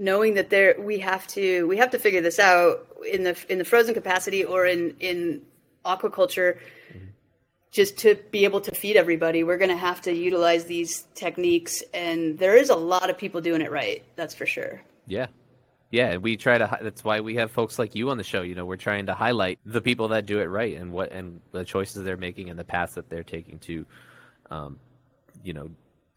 [0.01, 3.59] knowing that there we have to we have to figure this out in the in
[3.59, 5.43] the frozen capacity or in in
[5.85, 6.59] aquaculture.
[7.71, 11.85] Just to be able to feed everybody, we're going to have to utilize these techniques,
[11.95, 14.03] and there is a lot of people doing it right.
[14.17, 14.83] That's for sure.
[15.07, 15.29] Yeah.
[15.93, 16.79] Yeah, we try to.
[16.83, 18.43] That's why we have folks like you on the show.
[18.43, 21.41] You know, we're trying to highlight the people that do it right and what and
[21.53, 23.87] the choices they're making and the paths that they're taking to,
[24.51, 24.79] um,
[25.45, 25.71] you know,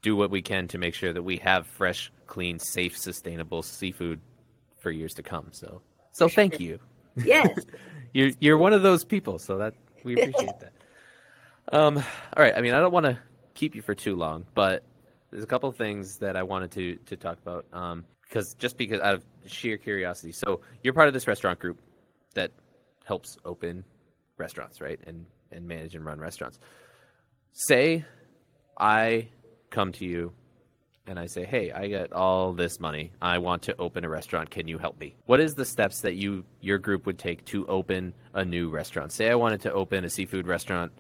[0.04, 4.20] do what we can to make sure that we have fresh, clean, safe, sustainable seafood
[4.80, 5.48] for years to come.
[5.52, 6.80] So, so thank you.
[7.24, 7.60] Yes.
[8.12, 10.74] You're you're one of those people, so that we appreciate that.
[11.72, 12.56] Um, all right.
[12.58, 13.20] I mean, I don't want to
[13.54, 14.84] keep you for too long, but
[15.30, 17.68] there's a couple of things that I wanted to to talk about.
[17.72, 20.32] Um, because just because out of sheer curiosity.
[20.32, 21.80] So you're part of this restaurant group
[22.34, 22.52] that
[23.06, 23.84] helps open
[24.38, 25.00] restaurants, right?
[25.06, 26.60] And and manage and run restaurants.
[27.52, 28.06] Say
[28.80, 29.28] I
[29.74, 30.32] come to you
[31.06, 33.12] and I say, "Hey, I got all this money.
[33.22, 34.50] I want to open a restaurant.
[34.50, 37.68] Can you help me?" What is the steps that you your group would take to
[37.68, 39.12] open a new restaurant?
[39.12, 40.92] Say I wanted to open a seafood restaurant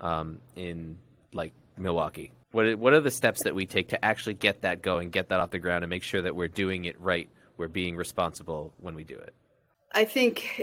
[0.00, 0.96] um, in
[1.32, 2.32] like Milwaukee.
[2.52, 5.40] What what are the steps that we take to actually get that going, get that
[5.40, 7.28] off the ground, and make sure that we're doing it right?
[7.56, 9.34] We're being responsible when we do it.
[9.92, 10.62] I think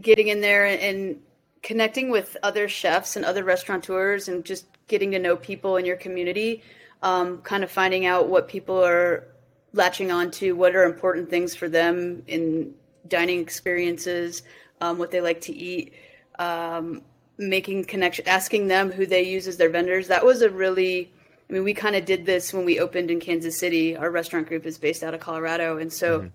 [0.00, 1.20] getting in there and
[1.62, 5.96] connecting with other chefs and other restaurateurs and just getting to know people in your
[5.96, 6.62] community,
[7.02, 9.26] um, kind of finding out what people are
[9.72, 12.74] latching on to, what are important things for them in
[13.08, 14.42] dining experiences,
[14.80, 15.92] um, what they like to eat.
[16.38, 17.02] Um,
[17.40, 20.08] making connection, asking them who they use as their vendors.
[20.08, 21.10] That was a really,
[21.48, 23.96] I mean, we kind of did this when we opened in Kansas City.
[23.96, 26.30] Our restaurant group is based out of Colorado, and so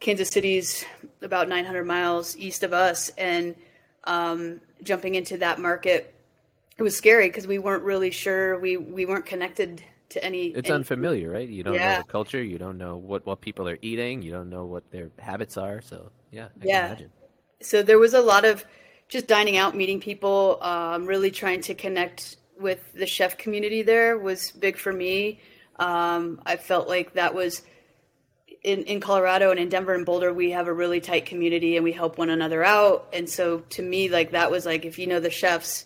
[0.00, 0.84] Kansas City's
[1.20, 3.54] about 900 miles east of us, and
[4.04, 6.14] um, jumping into that market,
[6.78, 8.58] it was scary because we weren't really sure.
[8.58, 10.48] We we weren't connected to any.
[10.48, 11.48] It's any- unfamiliar, right?
[11.48, 12.42] You don't know the culture.
[12.42, 14.22] You don't know what, what people are eating.
[14.22, 15.80] You don't know what their habits are.
[15.80, 16.80] So yeah, I Yeah.
[16.80, 17.10] can imagine.
[17.60, 18.64] so there was a lot of
[19.08, 23.82] just dining out, meeting people, um, really trying to connect with the chef community.
[23.82, 25.40] There was big for me.
[25.76, 27.62] Um, I felt like that was
[28.62, 31.84] in, in Colorado and in Denver and Boulder, we have a really tight community and
[31.84, 33.08] we help one another out.
[33.12, 35.84] And so to me, like that was like if you know the chefs,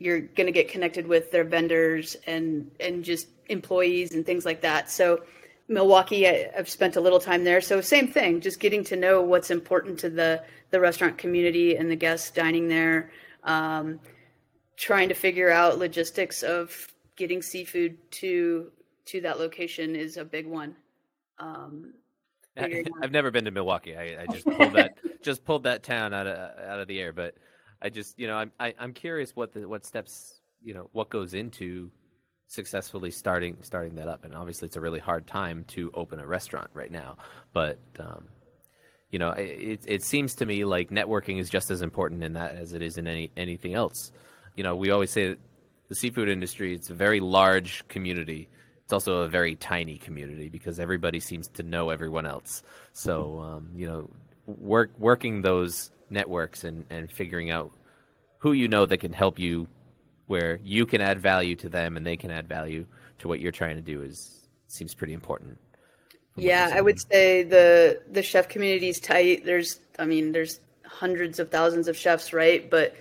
[0.00, 4.62] you're going to get connected with their vendors and and just employees and things like
[4.62, 4.90] that.
[4.90, 5.22] So
[5.68, 7.60] Milwaukee, I, I've spent a little time there.
[7.60, 11.88] So same thing, just getting to know what's important to the the restaurant community and
[11.88, 13.12] the guests dining there.
[13.44, 14.00] Um,
[14.76, 18.72] trying to figure out logistics of getting seafood to
[19.04, 20.74] to that location is a big one.
[21.38, 21.92] Um,
[22.56, 23.96] I, I've never been to Milwaukee.
[23.96, 27.12] I, I just pulled that just pulled that town out of out of the air.
[27.12, 27.34] But
[27.82, 31.10] I just you know I'm I, I'm curious what the what steps you know what
[31.10, 31.90] goes into
[32.46, 34.24] successfully starting starting that up.
[34.24, 37.16] And obviously it's a really hard time to open a restaurant right now.
[37.52, 38.24] But um,
[39.10, 42.54] you know it, it seems to me like networking is just as important in that
[42.56, 44.12] as it is in any anything else.
[44.56, 45.36] You know we always say
[45.88, 48.48] the seafood industry it's a very large community
[48.90, 52.64] it's also a very tiny community because everybody seems to know everyone else.
[52.92, 54.10] So um, you know,
[54.46, 57.70] work working those networks and and figuring out
[58.38, 59.68] who you know that can help you,
[60.26, 62.86] where you can add value to them and they can add value
[63.18, 65.58] to what you're trying to do is seems pretty important.
[66.36, 69.44] Yeah, I would say the the chef community is tight.
[69.44, 72.68] There's, I mean, there's hundreds of thousands of chefs, right?
[72.70, 72.94] But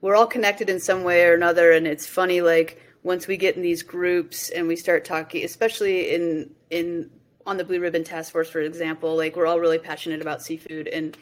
[0.00, 2.40] we're all connected in some way or another, and it's funny.
[2.40, 7.10] Like once we get in these groups and we start talking, especially in in
[7.46, 10.88] on the Blue Ribbon Task Force, for example, like we're all really passionate about seafood
[10.88, 11.16] and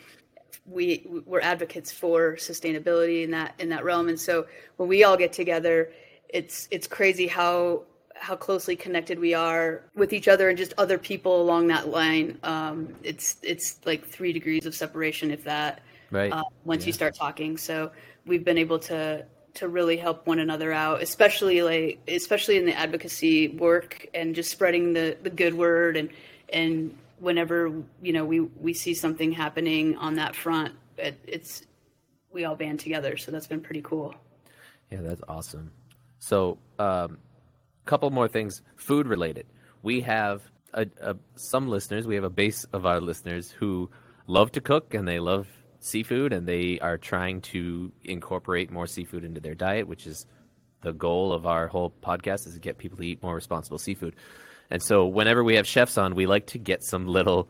[0.67, 4.09] we we're advocates for sustainability in that in that realm.
[4.09, 4.47] And so
[4.77, 5.93] when we all get together,
[6.29, 7.83] it's it's crazy how
[8.15, 12.39] how closely connected we are with each other and just other people along that line.
[12.43, 15.81] Um, it's it's like three degrees of separation, if that.
[16.11, 16.33] Right.
[16.33, 17.91] Uh, once you start talking, so
[18.27, 22.77] we've been able to to really help one another out, especially like especially in the
[22.77, 26.11] advocacy work and just spreading the the good word and
[26.53, 31.65] and whenever you know we we see something happening on that front, it, it's
[32.33, 33.17] we all band together.
[33.17, 34.15] So that's been pretty cool.
[34.91, 35.71] Yeah, that's awesome.
[36.19, 37.19] So, um,
[37.85, 39.47] couple more things food related.
[39.83, 40.43] We have
[40.75, 42.07] a, a, some listeners.
[42.07, 43.91] We have a base of our listeners who
[44.27, 45.47] love to cook and they love
[45.81, 50.27] seafood, and they are trying to incorporate more seafood into their diet, which is
[50.83, 54.15] the goal of our whole podcast is to get people to eat more responsible seafood.
[54.73, 57.47] And so, whenever we have chefs on, we like to get some little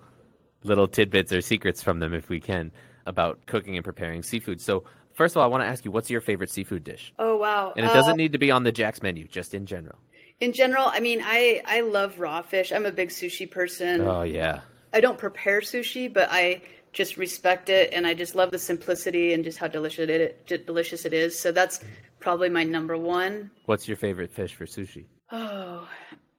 [0.65, 2.73] little tidbits or secrets from them if we can
[3.07, 4.61] about cooking and preparing seafood.
[4.61, 4.83] So,
[5.15, 7.13] first of all, I want to ask you, what's your favorite seafood dish?
[7.21, 7.75] Oh wow!
[7.77, 10.01] And it doesn't uh, need to be on the Jax menu, just in general.
[10.41, 12.73] In general, I mean, I I love raw fish.
[12.73, 14.01] I'm a big sushi person.
[14.01, 18.51] Oh yeah, I don't prepare sushi, but I just respect it, and I just love
[18.51, 21.39] the simplicity and just how delicious it delicious it is.
[21.39, 21.85] So that's
[22.19, 23.53] probably my number one.
[23.67, 25.05] what's your favorite fish for sushi?
[25.31, 25.89] Oh,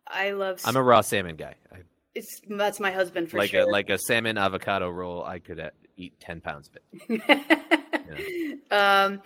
[0.08, 0.62] I love.
[0.66, 1.56] I'm a raw salmon guy.
[1.72, 1.78] I,
[2.16, 3.62] it's that's my husband for like sure.
[3.62, 5.24] a like a salmon avocado roll.
[5.24, 7.22] I could uh, eat ten pounds of it.
[8.70, 9.06] Yeah.
[9.06, 9.22] um,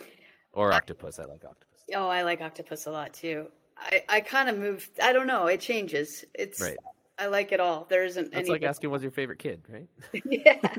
[0.53, 1.19] Or octopus.
[1.19, 1.79] I like octopus.
[1.95, 3.47] oh, I like octopus a lot too.
[3.77, 4.87] I I kind of move.
[5.01, 5.47] I don't know.
[5.47, 6.23] It changes.
[6.33, 6.61] It's.
[6.61, 6.77] Right.
[7.19, 7.87] I like it all.
[7.89, 8.49] There isn't any.
[8.49, 9.87] like asking what's your favorite kid, right?
[10.25, 10.75] yeah,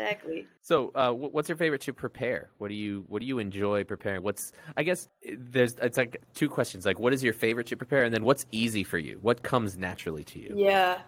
[0.00, 0.46] exactly.
[0.62, 2.50] So, uh, what's your favorite to prepare?
[2.58, 4.22] What do you What do you enjoy preparing?
[4.22, 6.86] What's I guess eh, there's it's like two questions.
[6.86, 9.18] Like, what is your favorite to prepare, and then what's easy for you?
[9.22, 10.54] What comes naturally to you?
[10.56, 10.98] Yeah.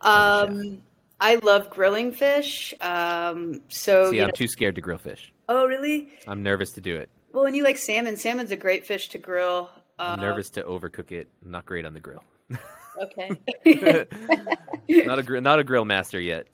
[0.00, 0.82] Um,
[1.20, 2.72] I love grilling fish.
[2.80, 5.32] Um, so See, you I'm know- too scared to grill fish.
[5.48, 6.08] oh really?
[6.26, 7.10] I'm nervous to do it.
[7.32, 8.16] Well, and you like salmon.
[8.16, 9.70] Salmon's a great fish to grill.
[9.98, 11.28] Uh, I'm nervous to overcook it.
[11.44, 12.24] I'm not great on the grill.
[13.00, 13.30] Okay.
[15.06, 16.46] not a not a grill master yet.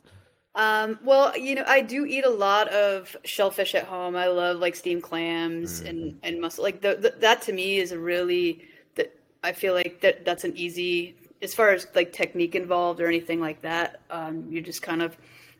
[0.56, 4.16] Um, well, you know, I do eat a lot of shellfish at home.
[4.16, 5.88] I love like steamed clams Mm.
[5.88, 6.64] and and mussel.
[6.64, 10.44] Like the, the, that to me is a really that I feel like that that's
[10.44, 14.00] an easy as far as like technique involved or anything like that.
[14.10, 15.16] Um, you're just kind of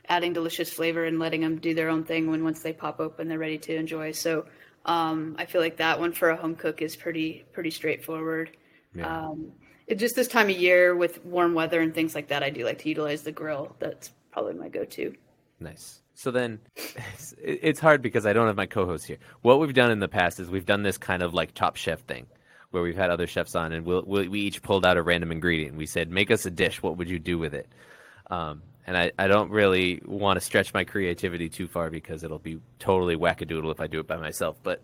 [0.09, 3.29] adding delicious flavor and letting them do their own thing when once they pop open
[3.29, 4.13] they're ready to enjoy.
[4.13, 4.47] So
[4.87, 8.57] um, I feel like that one for a home cook is pretty pretty straightforward.
[8.95, 9.27] Yeah.
[9.27, 9.53] Um,
[9.87, 12.65] it, just this time of year with warm weather and things like that, I do
[12.65, 13.77] like to utilize the grill.
[13.79, 15.14] That's probably my go-to.
[15.61, 16.03] Nice.
[16.12, 19.16] So then, it's, it's hard because I don't have my co-host here.
[19.41, 22.01] What we've done in the past is we've done this kind of like Top Chef
[22.01, 22.26] thing,
[22.70, 25.32] where we've had other chefs on, and we'll, we'll, we each pulled out a random
[25.32, 25.74] ingredient.
[25.74, 26.82] We said, "Make us a dish.
[26.82, 27.66] What would you do with it?"
[28.30, 32.39] Um, and I, I don't really want to stretch my creativity too far because it'll
[32.39, 34.59] be totally wackadoodle if I do it by myself.
[34.62, 34.82] But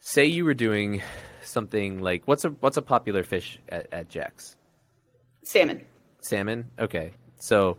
[0.00, 1.02] say you were doing
[1.44, 4.56] something like what's a what's a popular fish at, at Jax?
[5.44, 5.84] Salmon.
[6.20, 6.70] Salmon.
[6.80, 7.78] Okay, so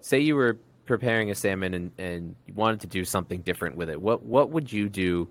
[0.00, 3.90] say you were preparing a salmon and, and you wanted to do something different with
[3.90, 4.00] it.
[4.00, 5.28] What what would you do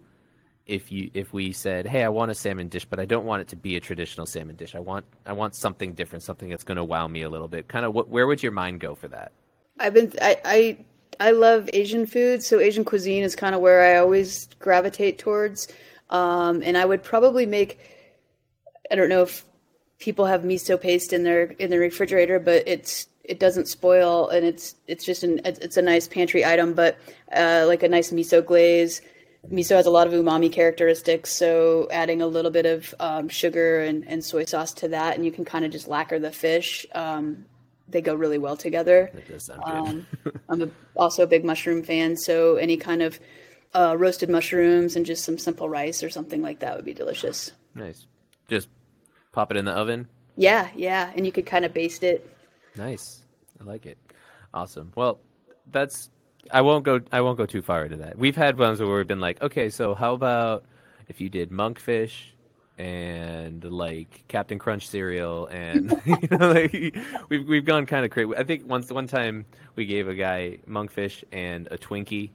[0.68, 3.42] if you if we said, "Hey, I want a salmon dish, but I don't want
[3.42, 4.76] it to be a traditional salmon dish.
[4.76, 7.68] I want I want something different, something that's going to wow me a little bit."
[7.68, 9.32] Kind of what where would your mind go for that?
[9.80, 10.78] I've been I I,
[11.20, 15.68] I love Asian food, so Asian cuisine is kind of where I always gravitate towards.
[16.10, 17.80] Um, and I would probably make
[18.92, 19.46] I don't know if
[20.00, 24.46] people have miso paste in their in their refrigerator, but it's it doesn't spoil and
[24.46, 26.98] it's it's just an it's a nice pantry item, but
[27.36, 29.02] uh, like a nice miso glaze.
[29.52, 33.80] Miso has a lot of umami characteristics, so adding a little bit of um, sugar
[33.82, 36.86] and, and soy sauce to that, and you can kind of just lacquer the fish.
[36.94, 37.46] Um,
[37.88, 39.10] they go really well together.
[39.14, 39.60] That does good.
[39.64, 40.08] Um,
[40.50, 43.20] I'm a, also a big mushroom fan, so any kind of
[43.74, 47.52] uh, roasted mushrooms and just some simple rice or something like that would be delicious.
[47.76, 48.06] nice.
[48.50, 48.70] Just
[49.32, 50.08] pop it in the oven.
[50.36, 52.30] Yeah, yeah, and you could kind of baste it.
[52.78, 53.24] Nice.
[53.60, 53.98] I like it.
[54.54, 54.92] Awesome.
[54.96, 55.20] Well,
[55.72, 56.10] that's
[56.52, 58.18] I won't go I won't go too far into that.
[58.18, 60.66] We've had ones where we've been like, okay, so how about
[61.08, 62.14] if you did monkfish
[62.78, 66.96] and like Captain Crunch cereal and you know like
[67.30, 68.32] we've we've gone kind of crazy.
[68.38, 72.30] I think once one time we gave a guy monkfish and a Twinkie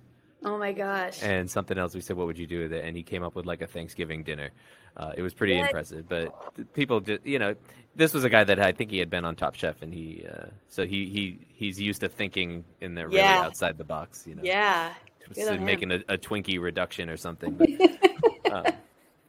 [0.44, 1.22] Oh my gosh.
[1.22, 1.94] and something else.
[1.94, 3.66] We said, "What would you do with it?" And he came up with like a
[3.66, 4.50] Thanksgiving dinner.
[4.96, 5.66] Uh, it was pretty What?
[5.66, 6.08] impressive.
[6.08, 7.54] But people just, you know,
[7.94, 10.26] this was a guy that I think he had been on Top Chef, and he,
[10.30, 13.42] uh, so he he he's used to thinking in the really Yeah.
[13.42, 14.26] outside the box.
[14.26, 14.92] You know, Yeah.
[15.32, 17.52] So making a, a Twinkie reduction or something.
[17.54, 18.64] But, um,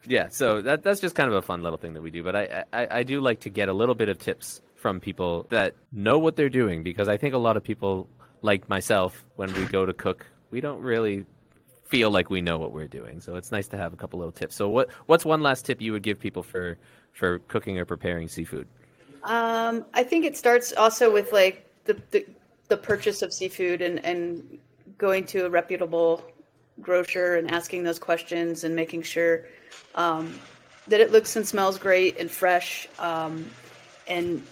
[0.05, 2.23] yeah, so that that's just kind of a fun little thing that we do.
[2.23, 5.45] But I, I I do like to get a little bit of tips from people
[5.49, 8.09] that know what they're doing because I think a lot of people
[8.41, 11.25] like myself when we go to cook, we don't really
[11.85, 13.19] feel like we know what we're doing.
[13.19, 14.55] So it's nice to have a couple little tips.
[14.55, 16.77] So what what's one last tip you would give people for
[17.11, 18.67] for cooking or preparing seafood?
[19.23, 22.25] Um, I think it starts also with like the, the
[22.67, 24.59] the purchase of seafood and and
[24.99, 26.23] going to a reputable
[26.81, 29.45] grocer and asking those questions and making sure
[29.95, 30.39] um,
[30.87, 32.87] that it looks and smells great and fresh.
[32.99, 33.49] Um,
[34.07, 34.45] and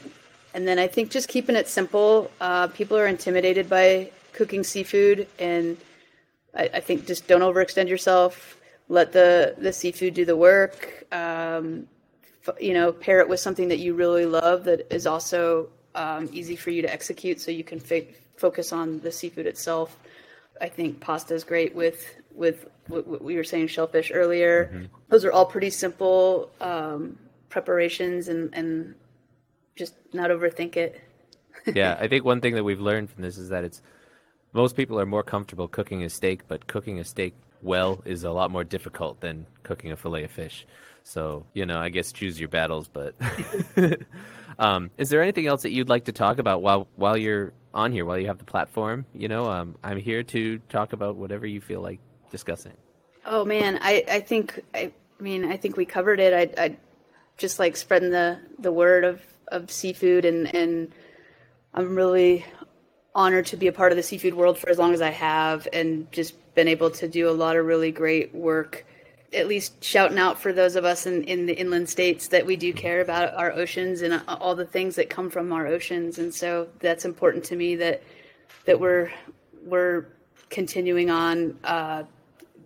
[0.55, 2.31] and then I think just keeping it simple.
[2.41, 5.77] Uh, people are intimidated by cooking seafood, and
[6.55, 8.57] I, I think just don't overextend yourself.
[8.89, 11.05] Let the the seafood do the work.
[11.11, 11.87] Um,
[12.47, 16.29] f- you know, pair it with something that you really love that is also um,
[16.31, 18.05] easy for you to execute, so you can fa-
[18.37, 19.97] focus on the seafood itself.
[20.59, 24.87] I think pasta is great with with what we were saying shellfish earlier.
[25.09, 27.17] Those are all pretty simple um,
[27.49, 28.95] preparations, and and
[29.75, 31.01] just not overthink it.
[31.75, 33.81] yeah, I think one thing that we've learned from this is that it's
[34.53, 38.31] most people are more comfortable cooking a steak, but cooking a steak well is a
[38.31, 40.65] lot more difficult than cooking a fillet of fish.
[41.03, 43.15] So, you know, I guess choose your battles, but
[44.59, 47.91] um, is there anything else that you'd like to talk about while while you're on
[47.91, 49.05] here, while you have the platform?
[49.13, 51.99] You know, um, I'm here to talk about whatever you feel like
[52.29, 52.73] discussing.
[53.25, 56.55] Oh man, I, I think I, I mean I think we covered it.
[56.57, 56.77] I I
[57.41, 60.91] just like spreading the, the word of, of seafood and, and
[61.73, 62.45] I'm really
[63.13, 65.67] honored to be a part of the seafood world for as long as I have
[65.73, 68.85] and just been able to do a lot of really great work.
[69.33, 72.57] At least shouting out for those of us in, in the inland states that we
[72.57, 76.19] do care about our oceans and uh, all the things that come from our oceans.
[76.19, 78.03] And so that's important to me that
[78.65, 79.11] that we're
[79.63, 80.05] we're
[80.49, 82.03] continuing on uh,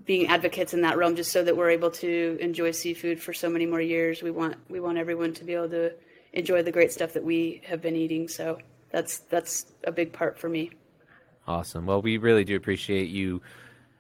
[0.05, 3.49] being advocates in that realm just so that we're able to enjoy seafood for so
[3.49, 4.23] many more years.
[4.23, 5.93] We want we want everyone to be able to
[6.33, 8.27] enjoy the great stuff that we have been eating.
[8.27, 8.59] So
[8.91, 10.71] that's that's a big part for me.
[11.47, 11.85] Awesome.
[11.85, 13.41] Well, we really do appreciate you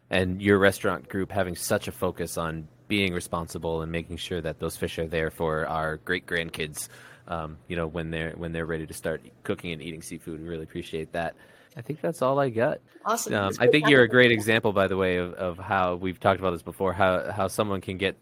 [0.09, 4.59] and your restaurant group having such a focus on being responsible and making sure that
[4.59, 6.87] those fish are there for our great grandkids.
[7.27, 10.47] Um, you know, when they're when they're ready to start cooking and eating seafood, we
[10.47, 11.35] really appreciate that.
[11.77, 12.79] I think that's all I got.
[13.03, 13.33] Awesome.
[13.33, 16.39] Um, I think you're a great example, by the way, of, of how we've talked
[16.39, 16.93] about this before.
[16.93, 18.15] How how someone can get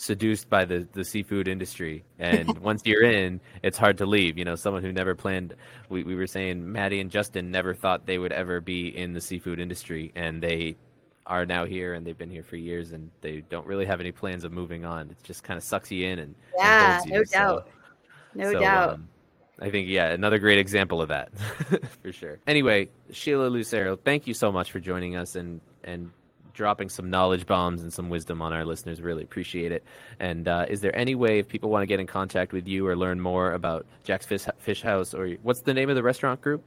[0.00, 4.38] seduced by the, the seafood industry, and once you're in, it's hard to leave.
[4.38, 5.54] You know, someone who never planned.
[5.88, 9.20] We we were saying Maddie and Justin never thought they would ever be in the
[9.20, 10.76] seafood industry, and they
[11.26, 14.10] are now here, and they've been here for years, and they don't really have any
[14.12, 15.10] plans of moving on.
[15.10, 17.12] It just kind of sucks you in and and Yeah, you.
[17.12, 17.68] no So- doubt.
[18.34, 18.94] No so, doubt.
[18.94, 19.08] um,
[19.60, 21.30] I think yeah, another great example of that
[22.02, 22.38] for sure.
[22.46, 26.10] Anyway, Sheila Lucero, thank you so much for joining us and and
[26.60, 29.00] dropping some knowledge bombs and some wisdom on our listeners.
[29.00, 29.82] Really appreciate it.
[30.20, 32.86] And uh, is there any way if people want to get in contact with you
[32.86, 36.42] or learn more about Jax Fish, Fish House or what's the name of the restaurant
[36.42, 36.62] group?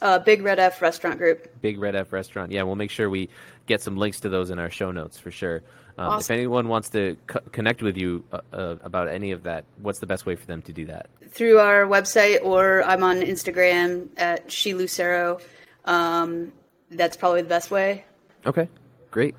[0.00, 1.60] Uh, Big Red F Restaurant Group.
[1.60, 2.52] Big Red F Restaurant.
[2.52, 3.28] Yeah, we'll make sure we
[3.66, 5.64] get some links to those in our show notes for sure.
[5.98, 6.32] Um, awesome.
[6.32, 9.98] If anyone wants to co- connect with you uh, uh, about any of that, what's
[9.98, 11.10] the best way for them to do that?
[11.30, 15.40] Through our website, or I'm on Instagram at She Lucero.
[15.86, 16.52] Um,
[16.92, 18.04] that's probably the best way.
[18.46, 18.68] Okay,
[19.10, 19.34] great.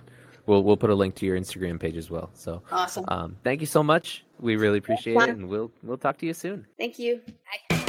[0.46, 2.32] We'll we'll put a link to your Instagram page as well.
[2.34, 3.06] So awesome.
[3.08, 4.26] Um, thank you so much.
[4.40, 6.66] We really appreciate it, and we'll we'll talk to you soon.
[6.78, 7.22] Thank you.
[7.70, 7.86] Bye.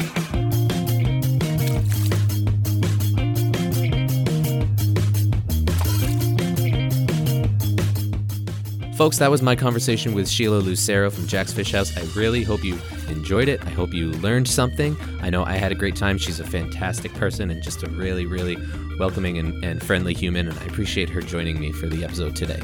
[9.01, 11.97] Folks, that was my conversation with Sheila Lucero from Jax Fish House.
[11.97, 12.79] I really hope you
[13.09, 13.65] enjoyed it.
[13.65, 14.95] I hope you learned something.
[15.23, 16.19] I know I had a great time.
[16.19, 18.59] She's a fantastic person and just a really, really
[18.99, 22.61] welcoming and, and friendly human, and I appreciate her joining me for the episode today.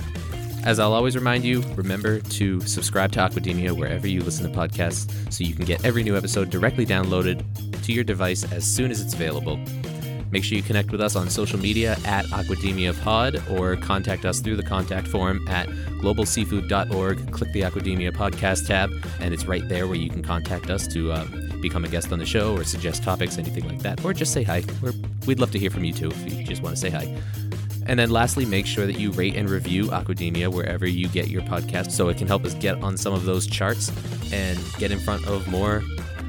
[0.62, 5.32] As I'll always remind you, remember to subscribe to Aquademia wherever you listen to podcasts
[5.32, 7.46] so you can get every new episode directly downloaded
[7.82, 9.58] to your device as soon as it's available.
[10.36, 14.38] Make sure you connect with us on social media at Aquademia Pod or contact us
[14.38, 15.66] through the contact form at
[16.02, 17.32] globalseafood.org.
[17.32, 21.10] Click the Aquademia Podcast tab, and it's right there where you can contact us to
[21.10, 21.24] uh,
[21.62, 24.42] become a guest on the show or suggest topics, anything like that, or just say
[24.42, 24.62] hi.
[24.82, 24.92] We're,
[25.26, 27.16] we'd love to hear from you too if you just want to say hi.
[27.86, 31.40] And then lastly, make sure that you rate and review Aquademia wherever you get your
[31.44, 33.90] podcast so it can help us get on some of those charts
[34.34, 35.82] and get in front of more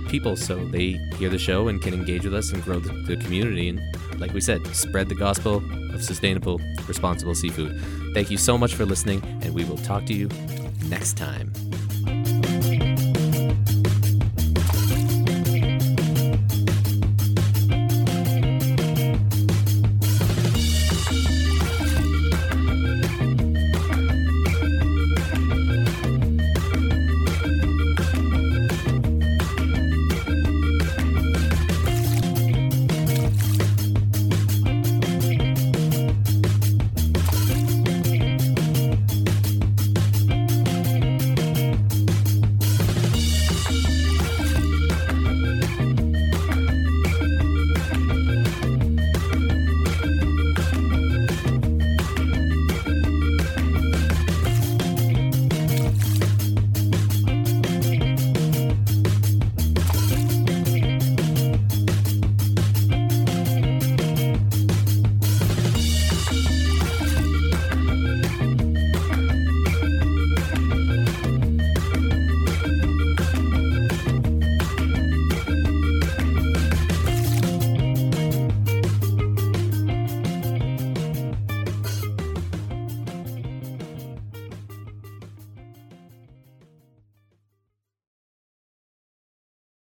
[0.08, 3.18] people so they hear the show and can engage with us and grow the, the
[3.18, 3.70] community.
[3.70, 3.82] And
[4.20, 7.80] like we said, spread the gospel of sustainable, responsible seafood.
[8.14, 10.30] Thank you so much for listening, and we will talk to you
[10.90, 11.52] next time.